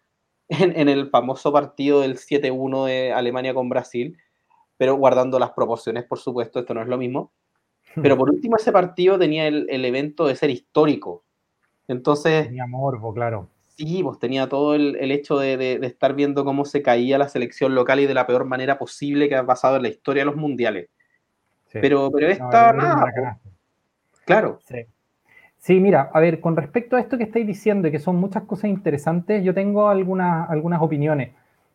en, 0.47 0.87
el 0.87 1.09
famoso 1.09 1.51
partido 1.51 2.01
del 2.01 2.17
7-1 2.17 2.85
de 2.85 3.11
Alemania 3.11 3.53
con 3.53 3.67
Brasil, 3.67 4.17
pero 4.77 4.95
guardando 4.95 5.39
las 5.39 5.51
proporciones, 5.51 6.03
por 6.05 6.19
supuesto, 6.19 6.59
esto 6.59 6.73
no 6.75 6.81
es 6.81 6.87
lo 6.87 6.97
mismo. 6.97 7.31
Pero 8.01 8.17
por 8.17 8.29
último, 8.29 8.55
ese 8.55 8.71
partido 8.71 9.19
tenía 9.19 9.47
el, 9.47 9.67
el 9.69 9.85
evento 9.85 10.25
de 10.25 10.35
ser 10.35 10.49
histórico. 10.49 11.23
Entonces. 11.87 12.45
Tenía 12.45 12.65
morbo, 12.65 13.13
claro. 13.13 13.49
Sí, 13.75 14.03
pues 14.03 14.19
tenía 14.19 14.47
todo 14.47 14.75
el, 14.75 15.11
hecho 15.11 15.39
de, 15.39 15.79
estar 15.81 16.13
viendo 16.13 16.45
cómo 16.45 16.63
se 16.63 16.83
caía 16.83 17.17
la 17.17 17.27
selección 17.27 17.73
local 17.73 17.99
y 17.99 18.05
de 18.05 18.13
la 18.13 18.27
peor 18.27 18.45
manera 18.45 18.77
posible 18.77 19.27
que 19.27 19.35
ha 19.35 19.45
pasado 19.45 19.77
en 19.77 19.83
la 19.83 19.89
historia 19.89 20.21
de 20.21 20.25
los 20.25 20.35
mundiales. 20.35 20.89
Pero, 21.71 22.11
pero 22.11 22.27
esta, 22.27 22.71
nada. 22.71 23.39
Claro. 24.25 24.59
Sí. 25.57 25.79
mira, 25.79 26.11
a 26.13 26.19
ver, 26.19 26.39
con 26.39 26.55
respecto 26.55 26.95
a 26.95 26.99
esto 26.99 27.17
que 27.17 27.23
estáis 27.23 27.47
diciendo 27.47 27.87
y 27.87 27.91
que 27.91 27.99
son 27.99 28.17
muchas 28.17 28.43
cosas 28.43 28.65
interesantes, 28.65 29.43
yo 29.43 29.55
tengo 29.55 29.89
algunas, 29.89 30.47
algunas 30.51 30.81
opiniones. 30.81 31.31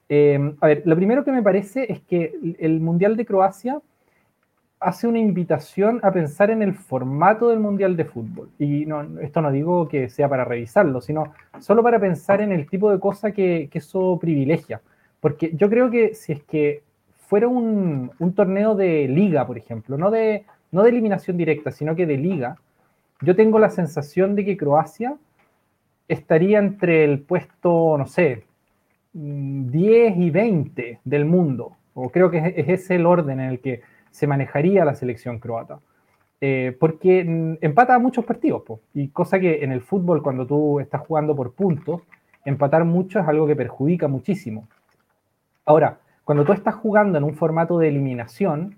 Eh, 0.09 0.55
a 0.61 0.67
ver, 0.69 0.83
lo 0.85 0.95
primero 0.95 1.25
que 1.25 1.33
me 1.33 1.43
parece 1.43 1.93
es 1.93 2.01
que 2.01 2.33
el 2.61 2.81
Mundial 2.81 3.17
de 3.17 3.27
Croacia 3.27 3.81
hace 4.81 5.07
una 5.09 5.19
invitación 5.19 6.01
a 6.03 6.13
pensar 6.13 6.51
en 6.51 6.63
el 6.63 6.75
formato 6.75 7.49
del 7.49 7.59
Mundial 7.59 7.97
de 7.97 8.05
Fútbol. 8.05 8.49
Y 8.59 8.87
no, 8.87 9.21
esto 9.21 9.41
no 9.41 9.51
digo 9.51 9.89
que 9.89 10.09
sea 10.09 10.29
para 10.29 10.45
revisarlo, 10.45 11.01
sino 11.01 11.33
solo 11.59 11.83
para 11.83 11.99
pensar 11.99 12.41
en 12.41 12.53
el 12.53 12.69
tipo 12.69 12.91
de 12.91 13.01
cosa 13.01 13.33
que, 13.33 13.69
eso 13.73 14.19
privilegia. 14.21 14.81
Porque 15.21 15.53
yo 15.55 15.69
creo 15.69 15.91
que 15.91 16.15
si 16.15 16.33
es 16.33 16.43
que 16.45 16.83
fuera 17.27 17.49
un, 17.49 18.13
torneo 18.35 18.75
de 18.75 19.09
liga, 19.09 19.47
por 19.47 19.59
ejemplo, 19.59 19.99
no 19.99 20.11
de, 20.11 20.45
no 20.71 20.83
de 20.83 20.91
eliminación 20.91 21.37
directa, 21.37 21.73
sino 21.73 21.97
que 21.97 22.07
de 22.07 22.17
liga, 22.17 22.57
yo 23.21 23.35
tengo 23.35 23.59
la 23.59 23.71
sensación 23.71 24.37
de 24.37 24.45
que 24.45 24.57
Croacia 24.57 25.17
estaría 26.07 26.59
entre 26.59 27.05
el 27.05 27.21
puesto, 27.21 27.99
no 27.99 28.07
sé, 28.07 28.45
10 29.13 30.17
y 30.17 30.31
20 30.31 31.01
del 31.05 31.25
mundo. 31.25 31.73
O 31.95 32.11
creo 32.11 32.31
que 32.31 32.55
es 32.57 32.69
ese 32.69 32.95
el 32.95 33.07
orden 33.07 33.41
en 33.41 33.51
el 33.51 33.59
que 33.61 33.83
se 34.11 34.27
manejaría 34.27 34.85
la 34.85 34.95
selección 34.95 35.39
croata. 35.39 35.81
Eh, 36.41 36.77
porque 36.79 37.57
empata 37.61 37.99
muchos 37.99 38.25
partidos, 38.25 38.63
y 38.95 39.09
cosa 39.09 39.41
que 39.41 39.65
en 39.65 39.73
el 39.73 39.81
fútbol, 39.81 40.23
cuando 40.23 40.47
tú 40.47 40.79
estás 40.79 41.01
jugando 41.01 41.35
por 41.35 41.53
puntos, 41.53 42.03
empatar 42.45 42.85
mucho 42.85 43.19
es 43.19 43.27
algo 43.27 43.47
que 43.47 43.57
perjudica 43.57 44.07
muchísimo. 44.07 44.69
Ahora, 45.65 45.99
cuando 46.25 46.45
tú 46.45 46.53
estás 46.53 46.77
jugando 46.77 47.19
en 47.19 47.25
un 47.25 47.35
formato 47.35 47.79
de 47.79 47.89
eliminación, 47.89 48.77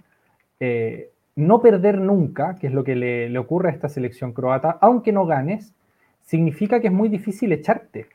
eh, 0.58 1.10
no 1.36 1.60
perder 1.60 1.98
nunca, 1.98 2.56
que 2.56 2.68
es 2.68 2.72
lo 2.72 2.82
que 2.82 2.96
le, 2.96 3.38
ocurre 3.38 3.68
a 3.68 3.72
esta 3.72 3.88
selección 3.88 4.32
croata, 4.32 4.78
aunque 4.80 5.12
no 5.12 5.26
ganes, 5.26 5.74
significa 6.22 6.80
que 6.80 6.88
es 6.88 6.92
muy 6.92 7.08
difícil 7.08 7.52
echarte. 7.52 8.06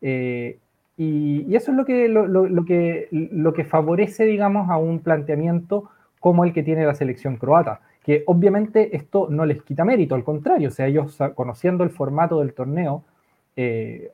Eh, 0.00 0.58
y, 0.96 1.54
eso 1.54 1.72
es 1.72 1.76
lo 1.76 1.84
que, 1.84 2.08
lo, 2.08 2.64
que, 2.64 3.08
lo 3.10 3.52
que 3.52 3.64
favorece, 3.64 4.24
digamos, 4.24 4.70
a 4.70 4.76
un 4.76 5.00
planteamiento 5.00 5.90
como 6.24 6.46
el 6.46 6.54
que 6.54 6.62
tiene 6.62 6.86
la 6.86 6.94
selección 6.94 7.36
croata, 7.36 7.82
que 8.02 8.22
obviamente 8.26 8.96
esto 8.96 9.26
no 9.28 9.44
les 9.44 9.62
quita 9.62 9.84
mérito, 9.84 10.14
al 10.14 10.24
contrario, 10.24 10.68
o 10.68 10.70
sea, 10.70 10.86
ellos 10.86 11.18
conociendo 11.34 11.84
el 11.84 11.90
formato 11.90 12.40
del 12.40 12.54
torneo, 12.54 13.04
eh, 13.56 14.10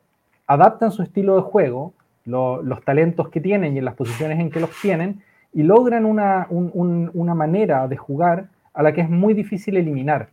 adaptan 0.48 0.90
su 0.90 1.04
estilo 1.04 1.36
de 1.36 1.42
juego, 1.42 1.94
los 2.24 2.84
talentos 2.84 3.28
que 3.28 3.40
tienen 3.40 3.76
y 3.76 3.78
en 3.78 3.84
las 3.84 3.94
posiciones 3.94 4.40
en 4.40 4.50
que 4.50 4.58
los 4.58 4.70
tienen, 4.82 5.22
y 5.52 5.62
logran 5.62 6.04
una, 6.04 6.48
una 6.50 7.34
manera 7.36 7.86
de 7.86 7.96
jugar 7.96 8.48
a 8.74 8.82
la 8.82 8.92
que 8.92 9.02
es 9.02 9.08
muy 9.08 9.32
difícil 9.32 9.76
eliminar. 9.76 10.30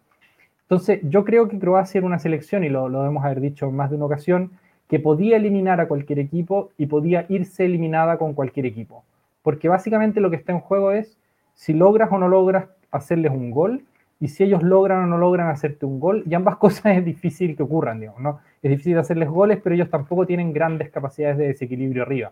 Entonces, 0.63 1.01
yo 1.03 1.23
creo 1.23 1.47
que 1.47 1.59
Croacia 1.59 1.99
era 1.99 2.07
una 2.07 2.17
selección, 2.17 2.63
y 2.63 2.69
lo, 2.69 2.89
lo 2.89 3.01
debemos 3.01 3.23
haber 3.23 3.39
dicho 3.39 3.67
en 3.67 3.75
más 3.75 3.91
de 3.91 3.97
una 3.97 4.05
ocasión, 4.05 4.49
que 4.89 4.97
podía 4.97 5.37
eliminar 5.37 5.79
a 5.79 5.87
cualquier 5.87 6.17
equipo 6.17 6.71
y 6.75 6.87
podía 6.87 7.27
irse 7.29 7.65
eliminada 7.65 8.17
con 8.17 8.33
cualquier 8.33 8.65
equipo. 8.65 9.03
Porque 9.43 9.69
básicamente 9.69 10.21
lo 10.21 10.31
que 10.31 10.37
está 10.37 10.53
en 10.53 10.59
juego 10.59 10.91
es 10.91 11.19
si 11.57 11.73
logras 11.73 12.09
o 12.11 12.19
no 12.19 12.29
logras 12.29 12.69
hacerles 12.91 13.31
un 13.31 13.49
gol 13.49 13.83
y 14.19 14.27
si 14.27 14.43
ellos 14.43 14.61
logran 14.61 15.03
o 15.03 15.07
no 15.07 15.17
logran 15.17 15.49
hacerte 15.49 15.87
un 15.87 15.99
gol. 15.99 16.23
Y 16.27 16.35
ambas 16.35 16.55
cosas 16.65 16.97
es 16.97 17.03
difícil 17.03 17.57
que 17.57 17.63
ocurran, 17.63 17.99
digamos, 17.99 18.21
¿no? 18.21 18.39
Es 18.61 18.69
difícil 18.69 18.97
hacerles 18.97 19.27
goles, 19.27 19.59
pero 19.63 19.73
ellos 19.75 19.89
tampoco 19.89 20.25
tienen 20.27 20.53
grandes 20.53 20.91
capacidades 20.91 21.37
de 21.37 21.47
desequilibrio 21.47 22.03
arriba. 22.03 22.31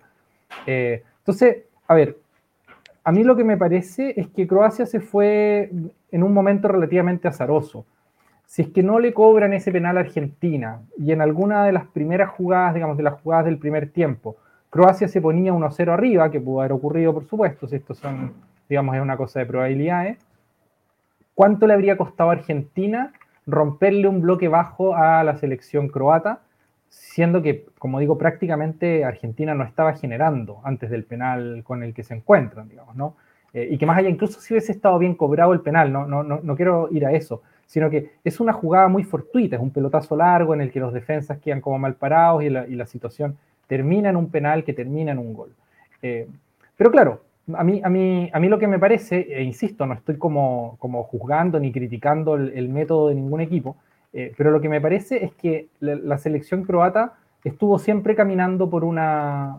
Eh, 0.68 1.04
entonces, 1.18 1.64
a 1.88 1.96
ver, 1.96 2.18
a 3.04 3.12
mí 3.12 3.24
lo 3.24 3.36
que 3.36 3.44
me 3.44 3.58
parece 3.58 4.14
es 4.16 4.28
que 4.30 4.48
Croacia 4.48 4.86
se 4.86 5.00
fue 5.00 5.72
en 6.12 6.24
un 6.24 6.34
momento 6.34 6.68
relativamente 6.68 7.28
azaroso 7.28 7.86
si 8.46 8.62
es 8.62 8.70
que 8.70 8.84
no 8.84 9.00
le 9.00 9.14
cobran 9.14 9.54
ese 9.54 9.72
penal 9.72 9.98
a 9.98 10.02
Argentina 10.02 10.82
y 10.98 11.12
en 11.12 11.22
alguna 11.22 11.66
de 11.66 11.72
las 11.72 11.88
primeras 11.88 12.30
jugadas, 12.30 12.74
digamos, 12.74 12.98
de 12.98 13.04
las 13.04 13.20
jugadas 13.22 13.46
del 13.46 13.58
primer 13.58 13.90
tiempo, 13.90 14.38
Croacia 14.70 15.08
se 15.08 15.22
ponía 15.22 15.54
1-0 15.54 15.92
arriba, 15.92 16.30
que 16.30 16.40
pudo 16.40 16.60
haber 16.60 16.74
ocurrido, 16.74 17.14
por 17.14 17.26
supuesto, 17.26 17.68
si 17.68 17.78
esto 17.78 17.94
son, 17.94 18.34
digamos, 18.70 18.96
es 18.96 19.02
una 19.02 19.18
cosa 19.18 19.40
de 19.40 19.46
probabilidades, 19.46 20.18
¿cuánto 21.34 21.68
le 21.68 21.74
habría 21.74 21.98
costado 21.98 22.30
a 22.30 22.34
Argentina 22.34 23.14
romperle 23.46 24.08
un 24.08 24.22
bloque 24.22 24.48
bajo 24.48 24.96
a 24.96 25.24
la 25.24 25.38
selección 25.38 25.88
croata? 25.88 26.42
Siendo 26.90 27.42
que, 27.42 27.66
como 27.78 28.00
digo, 28.00 28.18
prácticamente 28.18 29.04
Argentina 29.04 29.54
no 29.54 29.64
estaba 29.64 29.94
generando 29.94 30.62
antes 30.64 30.90
del 30.90 31.04
penal 31.04 31.62
con 31.64 31.84
el 31.84 31.94
que 31.94 32.04
se 32.04 32.14
encuentran, 32.14 32.70
digamos, 32.70 32.96
¿no? 32.96 33.16
Eh, 33.54 33.70
y 33.72 33.78
que 33.78 33.86
más 33.86 33.98
allá, 33.98 34.10
incluso 34.10 34.40
si 34.40 34.54
hubiese 34.54 34.72
estado 34.72 34.98
bien 35.00 35.16
cobrado 35.16 35.54
el 35.54 35.62
penal, 35.62 35.92
no, 35.92 36.06
no, 36.06 36.24
no, 36.24 36.40
no 36.44 36.56
quiero 36.56 36.90
ir 36.92 37.06
a 37.06 37.12
eso, 37.12 37.42
sino 37.66 37.90
que 37.90 38.12
es 38.24 38.40
una 38.40 38.54
jugada 38.54 38.88
muy 38.88 39.04
fortuita, 39.04 39.56
es 39.56 39.62
un 39.62 39.72
pelotazo 39.72 40.16
largo 40.16 40.54
en 40.54 40.62
el 40.62 40.72
que 40.72 40.80
los 40.80 40.94
defensas 40.94 41.40
quedan 41.40 41.62
como 41.62 41.80
mal 41.80 41.96
parados 41.96 42.44
y 42.44 42.50
la, 42.50 42.86
situación 42.86 43.38
termina 43.68 44.10
en 44.10 44.16
un 44.16 44.30
penal 44.30 44.64
que 44.64 44.74
termina 44.74 45.12
en 45.12 45.18
un 45.18 45.34
gol. 45.34 45.56
Eh, 46.02 46.28
pero 46.78 46.92
claro, 46.92 47.22
a 47.54 47.64
mí, 47.64 47.82
a, 47.84 47.90
mí, 47.90 48.30
a 48.34 48.40
mí 48.40 48.50
lo 48.50 48.60
que 48.60 48.68
me 48.68 48.80
parece, 48.80 49.28
e 49.30 49.44
insisto, 49.44 49.86
no 49.86 49.94
estoy 49.94 50.18
como, 50.18 50.78
como 50.80 51.04
juzgando 51.04 51.60
ni 51.60 51.72
criticando 51.72 52.36
el, 52.36 52.70
método 52.70 53.10
de 53.10 53.16
ningún 53.16 53.42
equipo, 53.42 53.78
eh, 54.14 54.34
pero 54.38 54.52
lo 54.52 54.62
que 54.62 54.70
me 54.70 54.82
parece 54.82 55.24
es 55.24 55.34
que 55.34 55.68
la, 55.80 56.18
selección 56.18 56.64
croata 56.64 57.14
estuvo 57.44 57.78
siempre 57.78 58.16
caminando 58.16 58.70
por 58.70 58.84
una, 58.84 59.58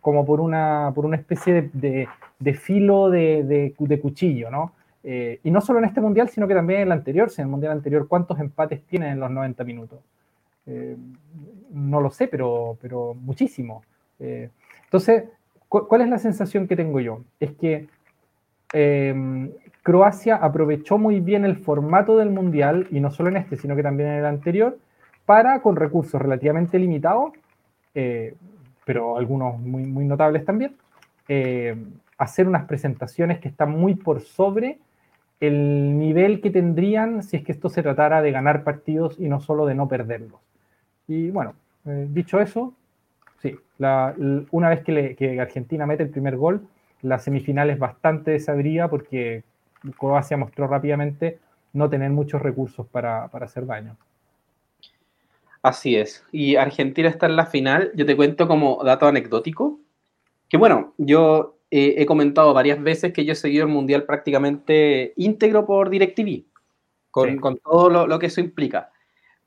como 0.00 0.26
por 0.26 0.40
una, 0.40 0.92
por 0.94 1.06
una 1.06 1.16
especie 1.16 1.70
de, 1.72 2.54
filo 2.54 3.10
de, 3.10 3.74
de, 3.78 4.00
cuchillo, 4.00 4.50
¿no? 4.50 4.72
Eh, 5.04 5.40
y 5.44 5.50
no 5.50 5.60
solo 5.60 5.78
en 5.78 5.84
este 5.84 6.00
mundial, 6.00 6.28
sino 6.28 6.48
que 6.48 6.54
también 6.54 6.80
en 6.80 6.86
el 6.88 6.92
anterior, 6.92 7.30
si 7.30 7.40
en 7.40 7.46
el 7.46 7.50
mundial 7.50 7.72
anterior, 7.72 8.08
¿cuántos 8.08 8.40
empates 8.40 8.82
tienen 8.84 9.12
en 9.12 9.20
los 9.20 9.30
90 9.30 9.64
minutos? 9.64 10.00
Eh, 10.66 10.96
no 11.70 12.00
lo 12.00 12.10
sé, 12.10 12.28
pero, 12.28 12.76
pero 12.80 13.14
muchísimo. 13.14 13.82
Eh, 14.18 14.50
entonces, 14.84 15.24
¿cuál 15.68 16.00
es 16.00 16.08
la 16.08 16.18
sensación 16.18 16.66
que 16.66 16.76
tengo 16.76 17.00
yo? 17.00 17.20
Es 17.40 17.52
que 17.52 17.88
Croacia 19.82 20.36
aprovechó 20.36 20.98
muy 20.98 21.20
bien 21.20 21.44
el 21.44 21.56
formato 21.56 22.16
del 22.16 22.30
mundial, 22.30 22.86
y 22.90 23.00
no 23.00 23.10
solo 23.10 23.30
en 23.30 23.38
este, 23.38 23.56
sino 23.56 23.76
que 23.76 23.82
también 23.82 24.10
en 24.10 24.16
el 24.16 24.26
anterior, 24.26 24.78
para, 25.24 25.60
con 25.60 25.76
recursos 25.76 26.20
relativamente 26.20 26.78
limitados, 26.78 27.32
pero 28.84 29.16
algunos 29.16 29.58
muy, 29.58 30.04
notables 30.04 30.44
también, 30.44 30.76
hacer 32.18 32.48
unas 32.48 32.66
presentaciones 32.66 33.38
que 33.38 33.48
están 33.48 33.70
muy 33.70 33.94
por 33.94 34.20
sobre 34.20 34.78
el 35.40 35.98
nivel 35.98 36.40
que 36.40 36.50
tendrían 36.50 37.22
si 37.22 37.36
es 37.36 37.44
que 37.44 37.52
esto 37.52 37.68
se 37.68 37.82
tratara 37.82 38.20
de 38.22 38.32
ganar 38.32 38.64
partidos 38.64 39.18
y 39.20 39.28
no 39.28 39.40
solo 39.40 39.66
de 39.66 39.74
no 39.74 39.88
perderlos. 39.88 40.40
Y 41.06 41.30
bueno, 41.30 41.54
eh, 41.86 42.08
dicho 42.10 42.40
eso, 42.40 42.74
sí, 43.40 43.56
una 43.78 44.68
vez 44.68 44.82
que, 44.82 45.38
Argentina 45.40 45.86
mete 45.86 46.02
el 46.02 46.10
primer 46.10 46.36
gol, 46.36 46.66
la 47.02 47.18
semifinal 47.18 47.70
es 47.70 47.78
bastante 47.78 48.32
desabrida 48.32 48.88
porque 48.88 49.44
Croacia 49.98 50.36
mostró 50.36 50.66
rápidamente 50.66 51.38
no 51.72 51.88
tener 51.88 52.10
muchos 52.10 52.42
recursos 52.42 52.86
para, 52.86 53.24
hacer 53.24 53.66
daño. 53.66 53.96
Así 55.62 55.96
es. 55.96 56.24
Y 56.32 56.56
Argentina 56.56 57.08
está 57.08 57.26
en 57.26 57.36
la 57.36 57.46
final. 57.46 57.92
Yo 57.94 58.06
te 58.06 58.16
cuento 58.16 58.48
como 58.48 58.82
dato 58.82 59.06
anecdótico, 59.06 59.80
que 60.48 60.56
bueno, 60.56 60.94
yo 60.98 61.58
he 61.70 62.06
comentado 62.06 62.54
varias 62.54 62.82
veces 62.82 63.12
que 63.12 63.24
yo 63.24 63.32
he 63.32 63.36
seguido 63.36 63.66
el 63.66 63.72
Mundial 63.72 64.04
prácticamente 64.04 65.12
íntegro 65.16 65.66
por 65.66 65.90
DirecTV, 65.90 66.44
con, 67.10 67.36
con 67.36 67.58
todo 67.58 68.06
lo, 68.06 68.18
que 68.18 68.26
eso 68.26 68.40
implica. 68.40 68.90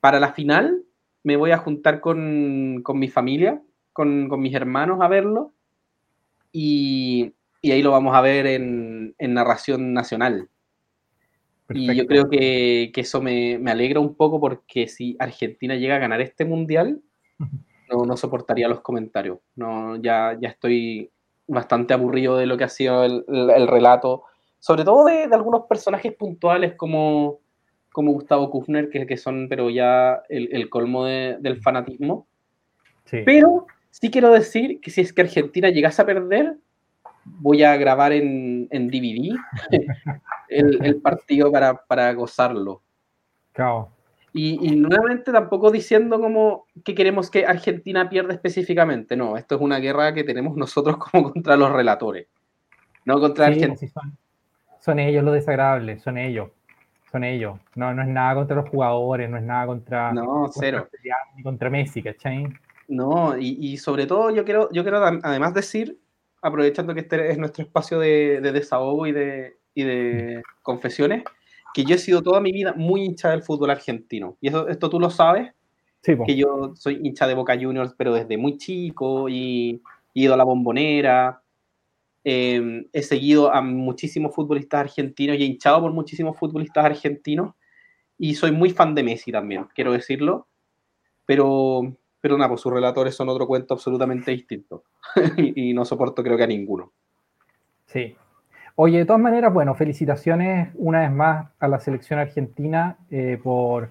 Para 0.00 0.20
la 0.20 0.32
final 0.32 0.84
me 1.24 1.36
voy 1.36 1.50
a 1.50 1.58
juntar 1.58 2.00
con, 2.00 2.80
con 2.82 2.98
mi 2.98 3.08
familia, 3.08 3.60
con, 3.92 4.28
con, 4.28 4.40
mis 4.40 4.54
hermanos 4.54 5.00
a 5.00 5.08
verlo, 5.08 5.52
y, 6.52 7.32
y, 7.60 7.72
ahí 7.72 7.82
lo 7.82 7.92
vamos 7.92 8.14
a 8.14 8.20
ver 8.20 8.46
en, 8.46 9.14
en 9.18 9.34
narración 9.34 9.94
nacional. 9.94 10.48
Y 11.70 11.94
yo 11.94 12.06
creo 12.06 12.28
que, 12.28 12.90
que 12.92 13.00
eso 13.00 13.22
me, 13.22 13.58
me, 13.58 13.70
alegra 13.70 14.00
un 14.00 14.14
poco 14.14 14.38
porque 14.38 14.88
si 14.88 15.16
Argentina 15.18 15.74
llega 15.74 15.96
a 15.96 16.00
ganar 16.00 16.20
este 16.20 16.44
Mundial, 16.44 17.00
no, 17.90 18.04
no 18.04 18.16
soportaría 18.16 18.68
los 18.68 18.80
comentarios. 18.80 19.38
No, 19.56 19.96
ya, 19.96 20.36
ya 20.40 20.50
estoy 20.50 21.10
bastante 21.46 21.94
aburrido 21.94 22.36
de 22.36 22.46
lo 22.46 22.56
que 22.56 22.64
ha 22.64 22.68
sido 22.68 23.04
el, 23.04 23.68
relato, 23.68 24.24
sobre 24.58 24.84
todo 24.84 25.04
de, 25.06 25.24
algunos 25.24 25.66
personajes 25.66 26.14
puntuales 26.14 26.74
como, 26.74 27.40
como 27.92 28.12
Gustavo 28.12 28.50
Kufner, 28.50 28.88
que, 28.88 29.06
que 29.06 29.16
son 29.16 29.48
pero 29.48 29.70
ya 29.70 30.22
el, 30.28 30.68
colmo 30.70 31.04
del 31.04 31.60
fanatismo. 31.60 32.26
Pero 33.10 33.66
sí 33.92 34.10
quiero 34.10 34.32
decir 34.32 34.80
que 34.80 34.90
si 34.90 35.02
es 35.02 35.12
que 35.12 35.22
Argentina 35.22 35.68
llegase 35.68 36.02
a 36.02 36.06
perder, 36.06 36.56
voy 37.24 37.62
a 37.62 37.76
grabar 37.76 38.12
en, 38.12 38.66
en 38.70 38.88
DVD 38.88 39.36
el, 40.48 41.00
partido 41.00 41.52
para, 41.52 41.76
para 41.84 42.12
gozarlo. 42.14 42.82
Claro. 43.52 43.90
Y, 44.34 44.76
nuevamente 44.76 45.30
tampoco 45.30 45.70
diciendo 45.70 46.18
como 46.18 46.64
que 46.82 46.94
queremos 46.94 47.30
que 47.30 47.44
Argentina 47.44 48.08
pierda 48.08 48.32
específicamente, 48.32 49.14
no, 49.14 49.36
esto 49.36 49.56
es 49.56 49.60
una 49.60 49.78
guerra 49.78 50.14
que 50.14 50.24
tenemos 50.24 50.56
nosotros 50.56 50.96
como 50.96 51.30
contra 51.30 51.54
los 51.54 51.70
relatores, 51.70 52.28
no 53.04 53.20
contra 53.20 53.48
Argentina. 53.48 53.92
son, 54.80 54.98
ellos 54.98 55.22
los 55.22 55.34
desagradables, 55.34 56.02
son 56.02 56.16
ellos, 56.16 56.48
son 57.10 57.24
ellos, 57.24 57.60
no, 57.74 57.92
no 57.92 58.00
es 58.00 58.08
nada 58.08 58.36
contra 58.36 58.56
los 58.56 58.70
jugadores, 58.70 59.28
no 59.28 59.36
es 59.36 59.42
nada 59.42 59.66
contra, 59.66 60.14
no, 60.14 60.48
cero. 60.50 60.88
ni 61.36 61.42
contra 61.42 61.68
Messi, 61.68 62.02
¿cachai? 62.02 62.48
No, 62.92 63.38
y, 63.38 63.78
sobre 63.78 64.06
todo 64.06 64.30
yo 64.30 64.44
quiero, 64.44 64.68
yo 64.70 64.82
quiero 64.82 64.98
además 64.98 65.54
decir, 65.54 65.98
aprovechando 66.42 66.92
que 66.92 67.00
este 67.00 67.30
es 67.30 67.38
nuestro 67.38 67.64
espacio 67.64 67.98
de, 67.98 68.42
desahogo 68.42 69.06
y 69.06 69.12
de, 69.12 69.56
y 69.72 69.82
de 69.84 70.42
confesiones, 70.60 71.24
que 71.72 71.84
yo 71.84 71.94
he 71.94 71.98
sido 71.98 72.22
toda 72.22 72.42
mi 72.42 72.52
vida 72.52 72.74
muy 72.76 73.02
hincha 73.02 73.30
del 73.30 73.42
fútbol 73.42 73.70
argentino. 73.70 74.36
Y 74.42 74.48
eso, 74.48 74.68
esto 74.68 74.90
tú 74.90 75.00
lo 75.00 75.08
sabes, 75.08 75.54
sí, 76.02 76.12
que 76.26 76.36
yo 76.36 76.74
soy 76.74 77.00
hincha 77.02 77.26
de 77.26 77.32
Boca 77.32 77.58
Juniors, 77.58 77.94
pero 77.96 78.12
desde 78.12 78.36
muy 78.36 78.58
chico 78.58 79.26
y 79.30 79.80
he 80.14 80.20
ido 80.20 80.34
a 80.34 80.36
la 80.36 80.44
bombonera. 80.44 81.42
Em, 82.24 82.86
he 82.92 83.02
seguido 83.02 83.50
a 83.54 83.62
muchísimos 83.62 84.34
futbolistas 84.34 84.80
argentinos 84.80 85.38
y 85.38 85.44
he 85.44 85.46
hinchado 85.46 85.80
por 85.80 85.92
muchísimos 85.94 86.36
futbolistas 86.36 86.84
argentinos. 86.84 87.54
Y 88.18 88.34
soy 88.34 88.52
muy 88.52 88.68
fan 88.68 88.94
de 88.94 89.02
Messi 89.02 89.32
también, 89.32 89.66
quiero 89.74 89.92
decirlo. 89.92 90.46
Pero, 91.24 91.96
pero 92.22 92.38
nada, 92.38 92.48
pues 92.48 92.62
sus 92.62 92.72
relatores 92.72 93.14
son 93.14 93.28
otro 93.28 93.46
cuento 93.46 93.74
absolutamente 93.74 94.30
distinto. 94.30 94.84
y, 95.36 95.74
no 95.74 95.84
soporto 95.84 96.22
creo 96.22 96.38
que 96.38 96.44
a 96.44 96.46
ninguno. 96.46 96.92
Sí, 97.84 98.16
Oye, 98.74 98.98
de 98.98 99.04
todas 99.04 99.20
maneras, 99.20 99.52
bueno, 99.52 99.74
felicitaciones 99.74 100.70
una 100.76 101.00
vez 101.00 101.12
más 101.12 101.48
a 101.58 101.68
la 101.68 101.78
selección 101.78 102.18
argentina 102.18 102.96
eh, 103.10 103.38
por, 103.42 103.90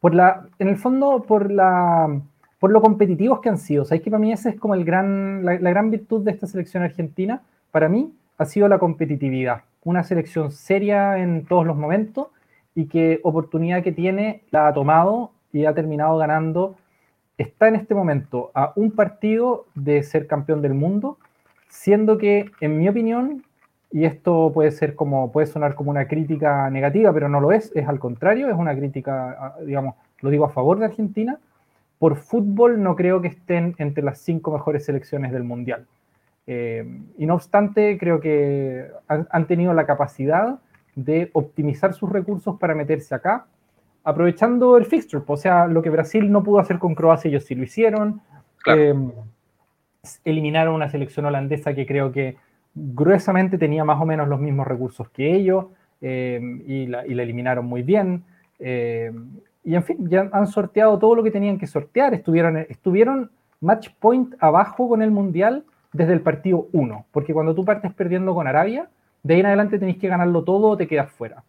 por 0.00 0.14
la, 0.14 0.48
en 0.58 0.68
el 0.68 0.78
fondo, 0.78 1.24
por 1.28 1.52
la, 1.52 2.22
por 2.58 2.70
lo 2.70 2.80
competitivos 2.80 3.40
que 3.40 3.50
han 3.50 3.58
sido. 3.58 3.84
Sabéis 3.84 4.02
que 4.02 4.10
para 4.10 4.20
mí 4.20 4.32
esa 4.32 4.48
es 4.48 4.58
como 4.58 4.74
el 4.74 4.84
gran, 4.86 5.44
la, 5.44 5.56
gran 5.56 5.90
virtud 5.90 6.24
de 6.24 6.30
esta 6.30 6.46
selección 6.46 6.82
argentina. 6.82 7.42
Para 7.70 7.90
mí 7.90 8.14
ha 8.38 8.46
sido 8.46 8.66
la 8.68 8.78
competitividad. 8.78 9.64
Una 9.82 10.02
selección 10.02 10.50
seria 10.50 11.18
en 11.18 11.44
todos 11.44 11.66
los 11.66 11.76
momentos 11.76 12.28
y 12.74 12.86
que 12.86 13.20
oportunidad 13.22 13.82
que 13.82 13.92
tiene 13.92 14.44
la 14.50 14.68
ha 14.68 14.72
tomado 14.72 15.32
y 15.52 15.66
ha 15.66 15.74
terminado 15.74 16.16
ganando. 16.16 16.76
Está 17.36 17.68
en 17.68 17.74
este 17.74 17.94
momento 17.94 18.50
a 18.54 18.72
un 18.76 18.92
partido 18.92 19.66
de 19.74 20.02
ser 20.02 20.26
campeón 20.26 20.62
del 20.62 20.74
mundo, 20.74 21.18
siendo 21.68 22.16
que, 22.18 22.50
en 22.60 22.78
mi 22.78 22.88
opinión, 22.88 23.44
y 23.90 24.04
esto 24.04 24.50
puede 24.52 24.70
ser 24.70 24.94
como, 24.94 25.32
puede 25.32 25.46
sonar 25.46 25.74
como 25.74 25.90
una 25.90 26.06
crítica 26.08 26.68
negativa, 26.70 27.12
pero 27.12 27.28
no 27.28 27.40
lo 27.40 27.52
es, 27.52 27.72
es 27.74 27.88
al 27.88 27.98
contrario, 27.98 28.48
es 28.48 28.56
una 28.56 28.74
crítica, 28.74 29.54
digamos, 29.64 29.94
lo 30.20 30.30
digo 30.30 30.44
a 30.44 30.50
favor 30.50 30.78
de 30.78 30.86
Argentina. 30.86 31.38
Por 31.98 32.16
fútbol 32.16 32.82
no 32.82 32.96
creo 32.96 33.20
que 33.20 33.28
estén 33.28 33.74
entre 33.78 34.02
las 34.02 34.18
cinco 34.18 34.52
mejores 34.52 34.84
selecciones 34.84 35.32
del 35.32 35.44
Mundial. 35.44 35.86
Eh, 36.46 36.84
y 37.18 37.26
no 37.26 37.34
obstante, 37.34 37.96
creo 37.98 38.20
que 38.20 38.88
han, 39.08 39.46
tenido 39.46 39.72
la 39.74 39.86
capacidad 39.86 40.58
de 40.94 41.30
optimizar 41.32 41.94
sus 41.94 42.10
recursos 42.10 42.58
para 42.58 42.74
meterse 42.74 43.14
acá, 43.14 43.46
aprovechando 44.04 44.76
el 44.76 44.84
fixture. 44.84 45.24
O 45.26 45.36
sea, 45.36 45.66
lo 45.66 45.82
que 45.82 45.90
Brasil 45.90 46.30
no 46.30 46.42
pudo 46.42 46.60
hacer 46.60 46.78
con 46.78 46.94
Croacia, 46.94 47.28
ellos 47.28 47.44
sí 47.44 47.54
lo 47.54 47.64
hicieron. 47.64 48.20
Eh, 48.66 48.94
eliminaron 50.24 50.74
una 50.74 50.88
selección 50.88 51.26
holandesa 51.26 51.74
que 51.74 51.86
creo 51.86 52.12
que 52.12 52.36
gruesamente 52.74 53.58
tenía 53.58 53.84
más 53.84 54.00
o 54.00 54.06
menos 54.06 54.28
los 54.28 54.40
mismos 54.40 54.66
recursos 54.66 55.08
que 55.10 55.34
ellos 55.34 55.66
eh, 56.00 56.40
y, 56.66 56.86
la, 56.86 57.02
eliminaron 57.02 57.64
muy 57.64 57.82
bien. 57.82 58.24
Eh, 58.58 59.12
y 59.64 59.74
en 59.74 59.82
fin, 59.82 60.08
ya 60.08 60.28
han 60.30 60.46
sorteado 60.46 60.98
todo 60.98 61.14
lo 61.14 61.22
que 61.22 61.30
tenían 61.30 61.58
que 61.58 61.66
sortear. 61.66 62.12
Estuvieron, 62.12 62.58
estuvieron 62.58 63.30
match 63.60 63.88
point 63.98 64.34
abajo 64.40 64.88
con 64.88 65.00
el 65.00 65.10
Mundial 65.10 65.64
desde 65.92 66.12
el 66.12 66.20
partido 66.20 66.66
1, 66.72 67.06
porque 67.12 67.32
cuando 67.32 67.54
tú 67.54 67.64
partes 67.64 67.92
perdiendo 67.94 68.34
con 68.34 68.46
Arabia, 68.46 68.88
de 69.22 69.34
ahí 69.34 69.40
en 69.40 69.46
adelante 69.46 69.78
tenéis 69.78 69.96
que 69.96 70.08
ganarlo 70.08 70.42
todo 70.44 70.68
o 70.68 70.76
te 70.76 70.86
quedas 70.86 71.10
fuera. 71.10 71.44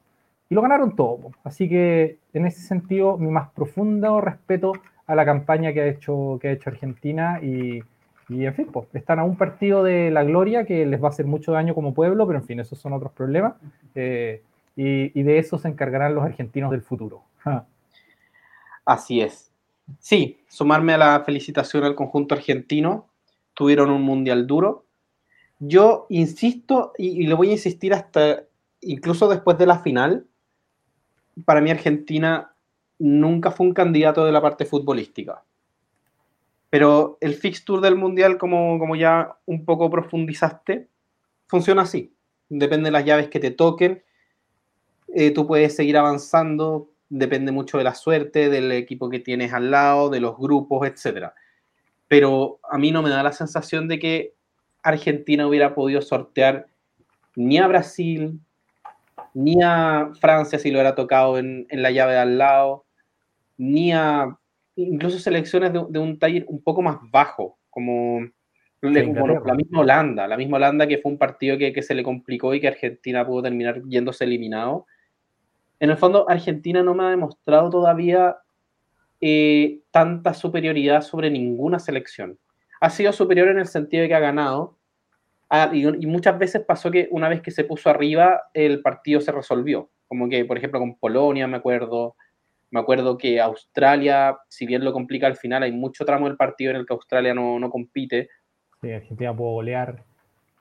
Y 0.50 0.56
lo 0.56 0.62
ganaron 0.62 0.96
todo. 0.96 1.32
Así 1.44 1.68
que 1.68 2.20
en 2.34 2.46
ese 2.46 2.62
sentido, 2.62 3.18
mi 3.18 3.30
más 3.30 3.50
profundo 3.52 4.22
respeto 4.22 4.74
a 5.08 5.16
la 5.16 5.26
campaña 5.26 5.74
que 5.74 5.82
ha 5.82 5.88
hecho, 5.88 6.38
que 6.42 6.50
ha 6.50 6.52
hecho 6.52 6.70
Argentina 6.70 7.40
y, 7.42 7.82
y 8.30 8.46
en 8.46 8.54
fin, 8.54 8.68
pues, 8.72 8.88
están 8.94 9.20
a 9.20 9.24
un 9.24 9.38
partido 9.38 9.84
de 9.84 10.10
la 10.12 10.24
gloria 10.24 10.66
que 10.66 10.86
les 10.86 11.02
va 11.02 11.08
a 11.08 11.10
hacer 11.12 11.26
mucho 11.26 11.52
daño 11.52 11.76
como 11.76 11.94
pueblo, 11.94 12.26
pero 12.26 12.40
en 12.40 12.46
fin, 12.46 12.60
esos 12.60 12.80
son 12.80 12.94
otros 12.94 13.12
problemas. 13.12 13.56
Eh, 13.94 14.42
y, 14.76 15.24
de 15.24 15.38
eso 15.38 15.58
se 15.58 15.68
encargarán 15.68 16.16
los 16.16 16.24
argentinos 16.24 16.72
del 16.72 16.82
futuro. 16.82 17.24
Así 18.86 19.22
es. 19.22 19.52
Sí, 20.00 20.40
sumarme 20.48 20.94
a 20.94 20.98
la 20.98 21.24
felicitación 21.24 21.84
al 21.84 21.96
conjunto 21.96 22.36
argentino. 22.36 23.08
Tuvieron 23.54 23.90
un 23.90 24.02
mundial 24.02 24.48
duro. 24.48 24.86
Yo 25.60 26.08
insisto, 26.10 26.92
y, 26.98 27.24
y 27.24 27.28
le 27.28 27.36
voy 27.36 27.50
a 27.50 27.54
insistir 27.54 27.94
hasta 27.94 28.44
incluso 28.82 29.30
después 29.30 29.58
de 29.58 29.66
la 29.66 29.80
final, 29.80 30.26
para 31.44 31.62
mí 31.62 31.70
Argentina 31.70 32.54
nunca 33.00 33.52
fue 33.52 33.68
un 33.68 33.74
candidato 33.74 34.26
de 34.26 34.32
la 34.32 34.42
parte 34.42 34.66
futbolística. 34.66 35.44
Pero 36.70 37.18
el 37.22 37.36
fixture 37.36 37.82
del 37.82 37.96
mundial, 37.96 38.38
como, 38.38 38.80
como 38.80 38.96
ya 38.96 39.38
un 39.46 39.66
poco 39.66 39.90
profundizaste, 39.90 40.88
funciona 41.48 41.84
así. 41.84 42.14
Depende 42.50 42.88
de 42.88 42.92
las 42.92 43.06
llaves 43.06 43.30
que 43.30 43.40
te 43.40 43.52
toquen. 43.52 44.04
Eh, 45.14 45.32
tú 45.32 45.48
puedes 45.48 45.76
seguir 45.76 45.98
avanzando, 45.98 46.90
depende 47.10 47.52
mucho 47.52 47.78
de 47.78 47.84
la 47.84 47.96
suerte, 47.96 48.50
del 48.50 48.72
equipo 48.72 49.10
que 49.10 49.20
tienes 49.20 49.54
al 49.54 49.72
lado, 49.72 50.10
de 50.10 50.20
los 50.20 50.38
grupos, 50.38 50.88
etc. 50.88 51.32
Pero 52.08 52.60
a 52.70 52.78
mí 52.78 52.92
no 52.92 53.02
me 53.02 53.10
da 53.10 53.24
la 53.24 53.32
sensación 53.32 53.88
de 53.88 54.00
que 54.00 54.34
Argentina 54.84 55.48
hubiera 55.48 55.74
podido 55.74 56.02
sortear 56.02 56.68
ni 57.36 57.58
a 57.58 57.68
Brasil, 57.68 58.40
ni 59.36 59.62
a 59.62 60.10
Francia 60.20 60.58
si 60.58 60.72
lo 60.72 60.80
hubiera 60.80 60.96
tocado 60.96 61.38
en, 61.38 61.68
en 61.70 61.84
la 61.84 61.92
llave 61.92 62.14
de 62.14 62.20
al 62.20 62.38
lado, 62.40 62.86
ni 63.58 63.94
a 63.94 64.36
incluso 64.76 65.20
selecciones 65.20 65.72
de, 65.74 66.00
un 66.00 66.20
taller 66.20 66.46
un 66.48 66.62
poco 66.62 66.82
más 66.82 66.98
bajo, 67.12 67.58
como, 67.70 68.22
la 68.82 69.56
misma 69.56 69.80
Holanda, 69.80 70.28
la 70.28 70.38
misma 70.38 70.58
Holanda 70.58 70.86
que 70.86 71.00
fue 71.00 71.12
un 71.12 71.18
partido 71.18 71.58
que, 71.58 71.82
se 71.82 71.96
le 71.96 72.04
complicó 72.04 72.54
y 72.54 72.60
que 72.60 72.68
Argentina 72.68 73.26
pudo 73.26 73.44
terminar 73.44 73.82
yéndose 73.88 74.26
eliminado. 74.26 74.86
En 75.80 75.90
el 75.90 75.98
fondo, 75.98 76.30
Argentina 76.30 76.84
no 76.84 76.94
me 76.94 77.04
ha 77.04 77.10
demostrado 77.10 77.70
todavía 77.70 78.38
eh, 79.22 79.80
tanta 79.92 80.34
superioridad 80.34 81.02
sobre 81.02 81.32
ninguna 81.32 81.80
selección. 81.80 82.38
Ha 82.80 82.90
sido 82.90 83.12
superior 83.12 83.48
en 83.50 83.60
el 83.60 83.68
sentido 83.68 84.04
de 84.04 84.10
que 84.10 84.16
ha 84.16 84.20
ganado, 84.20 84.78
ah, 85.50 85.70
y, 85.74 85.86
y, 85.86 86.06
muchas 86.08 86.38
veces 86.38 86.64
pasó 86.66 86.92
que 86.92 87.08
una 87.12 87.30
vez 87.30 87.42
que 87.42 87.52
se 87.52 87.64
puso 87.64 87.90
arriba, 87.90 88.44
el 88.54 88.82
partido 88.82 89.22
se 89.22 89.32
resolvió. 89.32 89.90
Como 90.08 90.30
que, 90.30 90.46
por 90.46 90.58
ejemplo, 90.58 90.80
con 90.80 90.96
Polonia, 90.98 91.48
me 91.48 91.58
acuerdo, 91.58 92.16
me 92.72 92.80
acuerdo 92.80 93.18
que 93.18 93.40
Australia, 93.42 94.38
si 94.50 94.66
bien 94.66 94.84
lo 94.84 94.94
complica 94.94 95.28
al 95.28 95.36
final, 95.36 95.64
hay 95.64 95.72
mucho 95.72 96.06
tramo 96.06 96.28
del 96.28 96.38
partido 96.38 96.72
en 96.72 96.78
el 96.78 96.86
que 96.86 96.94
Australia 96.94 97.34
no, 97.34 97.60
no 97.60 97.70
compite. 97.70 98.30
Sí, 98.82 98.92
Argentina 98.92 99.36
pudo 99.36 99.54
golear. 99.54 100.04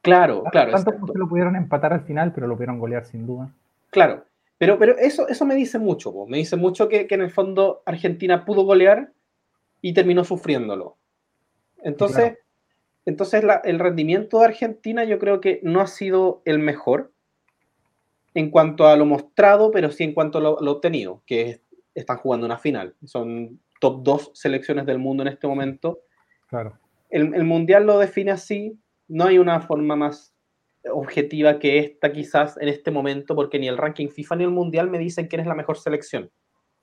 Claro, 0.02 0.44
claro. 0.50 0.72
Tanto 0.72 1.12
que 1.12 1.18
lo 1.18 1.28
pudieron 1.28 1.56
empatar 1.56 1.92
al 1.92 2.02
final, 2.02 2.32
pero 2.32 2.46
lo 2.46 2.54
pudieron 2.54 2.78
golear 2.78 3.04
sin 3.04 3.26
duda. 3.26 3.50
Claro, 3.90 4.24
pero, 4.58 4.78
pero 4.78 4.96
eso, 4.98 5.28
eso 5.28 5.46
me 5.46 5.54
dice 5.54 5.78
mucho, 5.78 6.12
me 6.26 6.38
dice 6.38 6.56
mucho 6.56 6.88
que, 6.88 7.06
que, 7.06 7.14
en 7.14 7.22
el 7.22 7.30
fondo 7.30 7.82
Argentina 7.86 8.44
pudo 8.44 8.64
golear 8.64 9.12
y 9.80 9.92
terminó 9.94 10.24
sufriéndolo. 10.24 10.96
Entonces, 11.82 12.38
entonces 13.06 13.44
el 13.64 13.78
rendimiento 13.78 14.38
de 14.38 14.46
Argentina 14.46 15.04
yo 15.04 15.18
creo 15.18 15.40
que 15.40 15.60
no 15.62 15.80
ha 15.80 15.86
sido 15.86 16.42
el 16.44 16.58
mejor 16.58 17.12
en 18.34 18.50
cuanto 18.50 18.86
a 18.86 18.96
lo 18.96 19.04
mostrado, 19.04 19.70
pero 19.70 19.90
sí 19.90 20.04
en 20.04 20.14
cuanto 20.14 20.38
a 20.38 20.40
lo, 20.40 20.60
lo 20.60 20.72
obtenido, 20.72 21.22
que 21.26 21.50
es 21.50 21.64
están 21.94 22.18
jugando 22.18 22.46
una 22.46 22.58
final. 22.58 22.94
Son 23.04 23.60
top 23.80 24.02
dos 24.02 24.30
selecciones 24.34 24.86
del 24.86 24.98
mundo 24.98 25.22
en 25.22 25.28
este 25.28 25.46
momento. 25.46 26.00
Claro. 26.48 26.78
El, 27.10 27.44
Mundial 27.44 27.86
lo 27.86 27.98
define 27.98 28.32
así. 28.32 28.78
No 29.06 29.26
hay 29.26 29.38
una 29.38 29.60
forma 29.60 29.94
más 29.94 30.34
objetiva 30.90 31.58
que 31.58 31.78
esta 31.78 32.12
quizás 32.12 32.56
en 32.58 32.68
este 32.68 32.90
momento, 32.90 33.34
porque 33.34 33.58
ni 33.58 33.68
el 33.68 33.78
ranking 33.78 34.08
FIFA 34.08 34.36
ni 34.36 34.44
el 34.44 34.50
Mundial 34.50 34.90
me 34.90 34.98
dicen 34.98 35.28
quién 35.28 35.40
es 35.40 35.46
la 35.46 35.54
mejor 35.54 35.78
selección. 35.78 36.30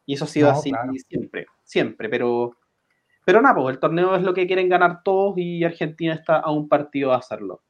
Y 0.06 0.14
eso 0.14 0.26
ha 0.26 0.28
sido 0.28 0.50
así 0.50 0.72
siempre, 1.08 1.46
siempre. 1.64 2.10
Pero, 2.10 2.56
pero 3.26 3.42
nada, 3.42 3.56
pues 3.56 3.76
el 3.76 3.80
torneo 3.80 4.16
es 4.16 4.24
lo 4.24 4.34
que 4.34 4.48
quieren 4.48 4.70
ganar 4.70 5.04
todos 5.04 5.38
y 5.38 5.64
Argentina 5.64 6.14
está 6.14 6.38
a 6.40 6.52
un 6.52 6.68
partido 6.68 7.12
de 7.12 7.18
hacerlo. 7.18 7.62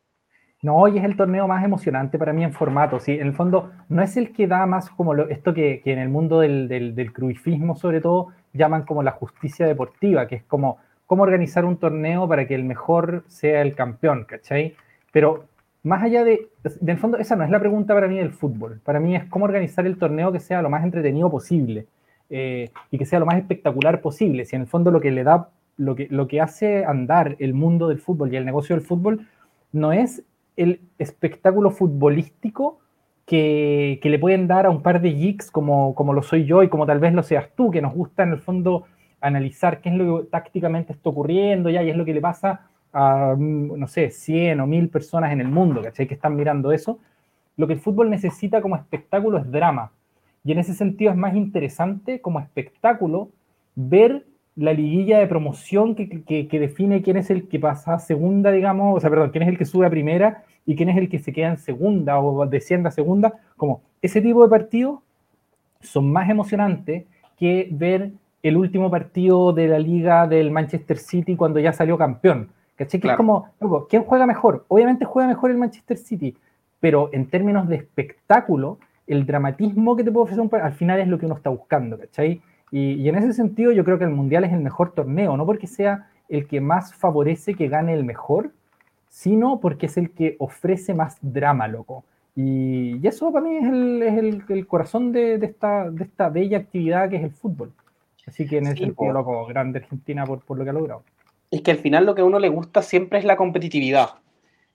No, 0.64 0.88
y 0.88 1.00
es 1.00 1.04
el 1.04 1.18
torneo 1.18 1.48
más 1.48 1.66
emocionante 1.66 2.20
para 2.20 2.34
mí 2.34 2.44
en 2.44 2.54
formato, 2.54 3.00
¿sí? 3.00 3.14
En 3.14 3.28
el 3.28 3.34
fondo, 3.34 3.72
no 3.90 4.04
es 4.04 4.16
el 4.16 4.32
que 4.32 4.46
da 4.46 4.66
más 4.68 4.92
como 4.92 5.16
esto 5.16 5.56
que, 5.56 5.82
en 5.86 5.98
el 5.98 6.10
mundo 6.10 6.40
del, 6.40 6.68
del, 6.68 7.14
cruifismo, 7.14 7.76
sobre 7.76 8.00
todo, 8.00 8.28
llaman 8.54 8.84
como 8.84 9.02
la 9.02 9.12
justicia 9.12 9.66
deportiva, 9.66 10.28
que 10.28 10.36
es 10.36 10.44
como 10.44 10.78
cómo 11.08 11.24
organizar 11.24 11.66
un 11.66 11.78
torneo 11.78 12.28
para 12.28 12.48
que 12.48 12.54
el 12.54 12.64
mejor 12.64 13.24
sea 13.28 13.64
el 13.64 13.76
campeón, 13.76 14.26
¿cachai? 14.26 14.76
Pero 15.12 15.46
más 15.84 16.04
allá 16.04 16.24
de, 16.24 16.50
en 16.64 16.90
el 16.90 16.98
fondo, 17.00 17.18
esa 17.18 17.36
no 17.36 17.44
es 17.44 17.50
la 17.50 17.60
pregunta 17.60 17.96
para 17.96 18.08
mí 18.08 18.18
del 18.18 18.32
fútbol. 18.32 18.80
Para 18.86 19.00
mí 19.00 19.16
es 19.16 19.26
cómo 19.26 19.46
organizar 19.46 19.88
el 19.88 19.98
torneo 19.98 20.32
que 20.32 20.40
sea 20.40 20.62
lo 20.62 20.70
más 20.70 20.84
entretenido 20.84 21.30
posible 21.32 21.88
eh, 22.32 22.72
y 22.90 22.98
que 22.98 23.06
sea 23.06 23.20
lo 23.20 23.26
más 23.26 23.38
espectacular 23.38 24.02
posible. 24.02 24.46
Si 24.46 24.56
en 24.56 24.64
el 24.64 24.68
fondo 24.68 24.90
lo 24.90 25.02
que 25.02 25.12
le 25.12 25.24
da, 25.24 25.50
lo 25.78 25.96
que, 25.96 26.08
lo 26.10 26.28
que 26.28 26.42
hace 26.42 26.86
andar 26.86 27.36
el 27.40 27.54
mundo 27.54 27.90
del 27.90 28.00
fútbol 28.00 28.34
y 28.34 28.38
el 28.38 28.46
negocio 28.46 28.76
del 28.76 28.86
fútbol 28.86 29.28
no 29.74 29.92
es 29.92 30.24
el 30.56 30.80
espectáculo 30.98 31.72
futbolístico 31.72 32.80
que, 33.26 34.00
le 34.02 34.20
pueden 34.20 34.48
dar 34.48 34.66
a 34.66 34.70
un 34.70 34.82
par 34.82 35.02
de 35.02 35.14
geeks 35.14 35.52
como, 35.52 35.94
como 35.94 36.14
lo 36.14 36.24
soy 36.24 36.46
yo 36.46 36.64
y 36.64 36.70
como 36.70 36.86
tal 36.86 37.00
vez 37.00 37.14
lo 37.14 37.24
seas 37.24 37.50
tú, 37.56 37.70
que 37.70 37.82
nos 37.82 37.94
gusta 37.94 38.24
en 38.24 38.32
el 38.32 38.40
fondo 38.40 38.86
analizar 39.22 39.82
qué 39.82 39.90
es 39.90 39.96
lo 39.96 40.22
que 40.22 40.26
tácticamente 40.26 40.94
está 40.94 41.10
ocurriendo 41.10 41.70
ya 41.70 41.84
y 41.84 41.90
es 41.90 41.98
lo 41.98 42.06
que 42.06 42.14
le 42.14 42.22
pasa 42.22 42.68
a, 42.94 43.36
no 43.38 43.88
sé, 43.88 44.10
100 44.10 44.60
o 44.60 44.68
1000 44.68 44.90
personas 44.90 45.32
en 45.32 45.42
el 45.42 45.48
mundo, 45.48 45.82
¿cachai? 45.82 46.08
Que 46.08 46.16
están 46.16 46.36
mirando 46.36 46.72
eso. 46.72 47.00
Lo 47.58 47.68
que 47.68 47.74
el 47.74 47.80
fútbol 47.80 48.10
necesita 48.10 48.62
como 48.62 48.76
espectáculo 48.76 49.38
es 49.38 49.50
drama. 49.50 49.92
Y 50.44 50.52
en 50.52 50.60
ese 50.60 50.74
sentido 50.74 51.12
es 51.12 51.18
más 51.18 51.36
interesante 51.36 52.22
como 52.22 52.40
espectáculo 52.40 53.30
ver 53.76 54.26
la 54.56 54.74
liguilla 54.74 55.20
de 55.20 55.28
promoción 55.28 55.96
que, 55.96 56.48
define 56.52 57.02
quién 57.02 57.18
es 57.18 57.30
el 57.30 57.48
que 57.48 57.60
pasa 57.60 57.96
a 57.96 58.00
segunda, 58.00 58.52
digamos, 58.52 58.98
o 58.98 59.00
sea, 59.00 59.10
perdón, 59.10 59.30
quién 59.32 59.44
es 59.44 59.50
el 59.50 59.58
que 59.58 59.66
sube 59.66 59.86
a 59.86 59.90
primera 59.90 60.44
y 60.66 60.76
quién 60.76 60.90
es 60.90 60.98
el 60.98 61.10
que 61.10 61.20
se 61.20 61.32
queda 61.32 61.50
en 61.50 61.58
segunda 61.58 62.20
o 62.20 62.46
desciende 62.46 62.90
a 62.90 62.92
segunda, 62.92 63.34
como 63.56 63.82
ese 64.02 64.22
tipo 64.22 64.44
de 64.44 64.50
partidos 64.50 65.00
son 65.80 66.12
más 66.12 66.30
emocionantes 66.30 67.06
que 67.38 67.70
ver 67.72 68.12
el 68.44 68.58
último 68.58 68.90
partido 68.90 69.54
de 69.54 69.68
la 69.68 69.80
liga 69.80 70.28
del 70.28 70.52
Manchester 70.52 70.98
City 70.98 71.36
cuando 71.36 71.60
ya 71.60 71.74
salió 71.74 71.98
campeón. 71.98 72.50
¿Cachai? 72.76 73.00
Que 73.00 73.10
es 73.10 73.16
como, 73.16 73.50
¿quién 73.90 74.04
juega 74.04 74.26
mejor? 74.26 74.66
Obviamente 74.68 75.06
juega 75.06 75.28
mejor 75.28 75.52
el 75.52 75.58
Manchester 75.58 75.98
City, 75.98 76.36
pero 76.80 77.10
en 77.14 77.28
términos 77.28 77.68
de 77.68 77.76
espectáculo, 77.76 78.80
el 79.08 79.26
dramatismo 79.26 79.96
que 79.96 80.04
te 80.04 80.12
puede 80.12 80.24
ofrecer 80.24 80.42
un 80.42 80.50
al 80.62 80.74
final 80.74 81.00
es 81.00 81.08
lo 81.08 81.18
que 81.18 81.26
uno 81.26 81.36
está 81.36 81.50
buscando, 81.50 81.98
¿cachai? 81.98 82.42
Y, 82.72 83.08
en 83.10 83.16
ese 83.16 83.34
sentido 83.34 83.72
yo 83.72 83.84
creo 83.84 83.98
que 83.98 84.06
el 84.06 84.12
Mundial 84.12 84.46
es 84.46 84.54
el 84.54 84.62
mejor 84.62 84.94
torneo, 84.94 85.36
no 85.36 85.46
porque 85.46 85.68
sea 85.68 86.10
el 86.30 86.48
que 86.48 86.62
más 86.62 86.94
favorece 86.94 87.54
que 87.54 87.68
gane 87.68 87.94
el 87.94 88.06
mejor, 88.06 88.52
sino 89.10 89.60
porque 89.60 89.88
es 89.88 89.98
el 89.98 90.12
que 90.12 90.38
ofrece 90.40 90.94
más 90.94 91.18
drama, 91.22 91.68
loco. 91.68 92.06
Y, 92.34 93.06
eso 93.06 93.32
para 93.34 93.46
mí 93.46 93.58
es 93.58 93.68
el, 93.68 94.44
el, 94.48 94.68
corazón 94.68 95.12
de, 95.12 95.38
de, 95.38 95.46
esta, 95.48 95.90
de 95.90 96.06
esta 96.06 96.30
bella 96.30 96.60
actividad 96.60 97.10
que 97.10 97.18
es 97.18 97.24
el 97.24 97.32
fútbol. 97.32 97.74
Así 98.26 98.48
que 98.48 98.60
en 98.60 98.68
ese 98.68 98.78
sentido, 98.78 99.12
loco, 99.12 99.46
grande 99.48 99.80
Argentina 99.80 100.26
por, 100.26 100.40
por 100.40 100.58
lo 100.58 100.64
que 100.64 100.70
ha 100.70 100.74
logrado. 100.74 101.04
Es 101.50 101.62
que 101.62 101.72
al 101.72 101.78
final 101.78 102.06
lo 102.06 102.16
que 102.16 102.22
a 102.22 102.26
uno 102.26 102.40
le 102.40 102.48
gusta 102.48 102.82
siempre 102.82 103.20
es 103.20 103.26
la 103.26 103.36
competitividad. 103.36 104.12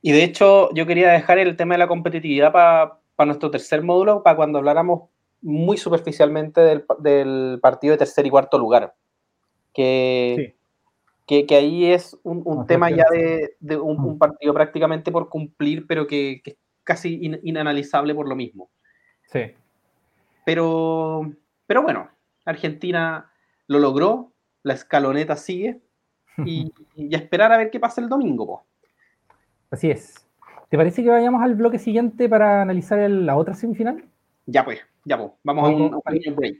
Y 0.03 0.13
de 0.13 0.25
hecho, 0.25 0.73
yo 0.75 0.87
quería 0.87 1.11
dejar 1.11 1.39
el 1.39 1.57
tema 1.57 1.75
de 1.75 1.79
la 1.79 1.89
competitividad 1.89 2.53
para 2.53 2.99
nuestro 3.25 3.51
tercer 3.51 3.83
módulo, 3.83 4.23
para 4.23 4.37
cuando 4.37 4.59
habláramos 4.59 5.09
muy 5.41 5.77
superficialmente 5.77 6.61
del, 6.61 7.61
partido 7.61 7.93
de 7.93 7.99
tercer 7.99 8.27
y 8.27 8.31
cuarto 8.31 8.59
lugar. 8.59 8.95
Que, 9.73 10.55
que, 11.27 11.47
ahí 11.51 11.87
es 11.87 12.19
un, 12.23 12.67
tema 12.67 12.91
ya 12.91 13.05
de, 13.11 13.77
un, 13.77 14.15
mm. 14.15 14.19
partido 14.19 14.55
prácticamente 14.55 15.13
por 15.13 15.29
cumplir, 15.29 15.87
pero 15.87 16.07
que, 16.07 16.43
es 16.45 16.57
casi 16.85 17.19
inanalizable 17.43 18.15
por 18.15 18.29
lo 18.29 18.37
mismo. 18.37 18.71
Sí. 19.31 19.53
Pero, 20.45 21.33
pero 21.67 21.83
bueno, 21.83 22.09
Argentina 22.45 23.31
lo 23.67 23.79
logró, 23.79 24.33
la 24.63 24.75
escaloneta 24.75 25.37
sigue 25.37 25.81
y, 26.39 26.73
esperar 27.15 27.53
a 27.53 27.59
ver 27.59 27.71
qué 27.71 27.81
pasa 27.81 28.01
el 28.01 28.09
domingo. 28.09 28.47
Po. 28.47 28.67
Así 29.71 29.91
es. 29.91 30.26
¿Te 30.69 30.77
parece 30.77 31.03
que 31.03 31.11
vayamos 31.11 31.43
al 31.43 31.55
bloque 31.55 31.79
siguiente 31.79 32.29
para 32.29 32.63
analizar 32.63 33.09
la 33.09 33.37
otra 33.37 33.55
semifinal? 33.55 34.05
Ya 34.47 34.65
pues, 34.65 34.81
ya 35.05 35.17
pues. 35.17 35.33
Vamos 35.45 35.65
a 35.65 35.69
un, 35.69 36.01
pequeño 36.03 36.35
break. 36.35 36.59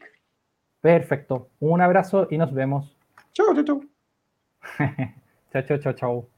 Perfecto. 0.81 1.49
Un 1.59 1.81
abrazo 1.81 2.29
y 2.31 2.39
nos 2.39 2.53
vemos. 2.53 2.97
Chau, 3.33 3.55
chau, 3.55 3.65
chau. 3.65 3.85
chao, 5.53 5.63
chao, 5.63 5.79
chao, 5.79 5.93
chao. 5.93 6.36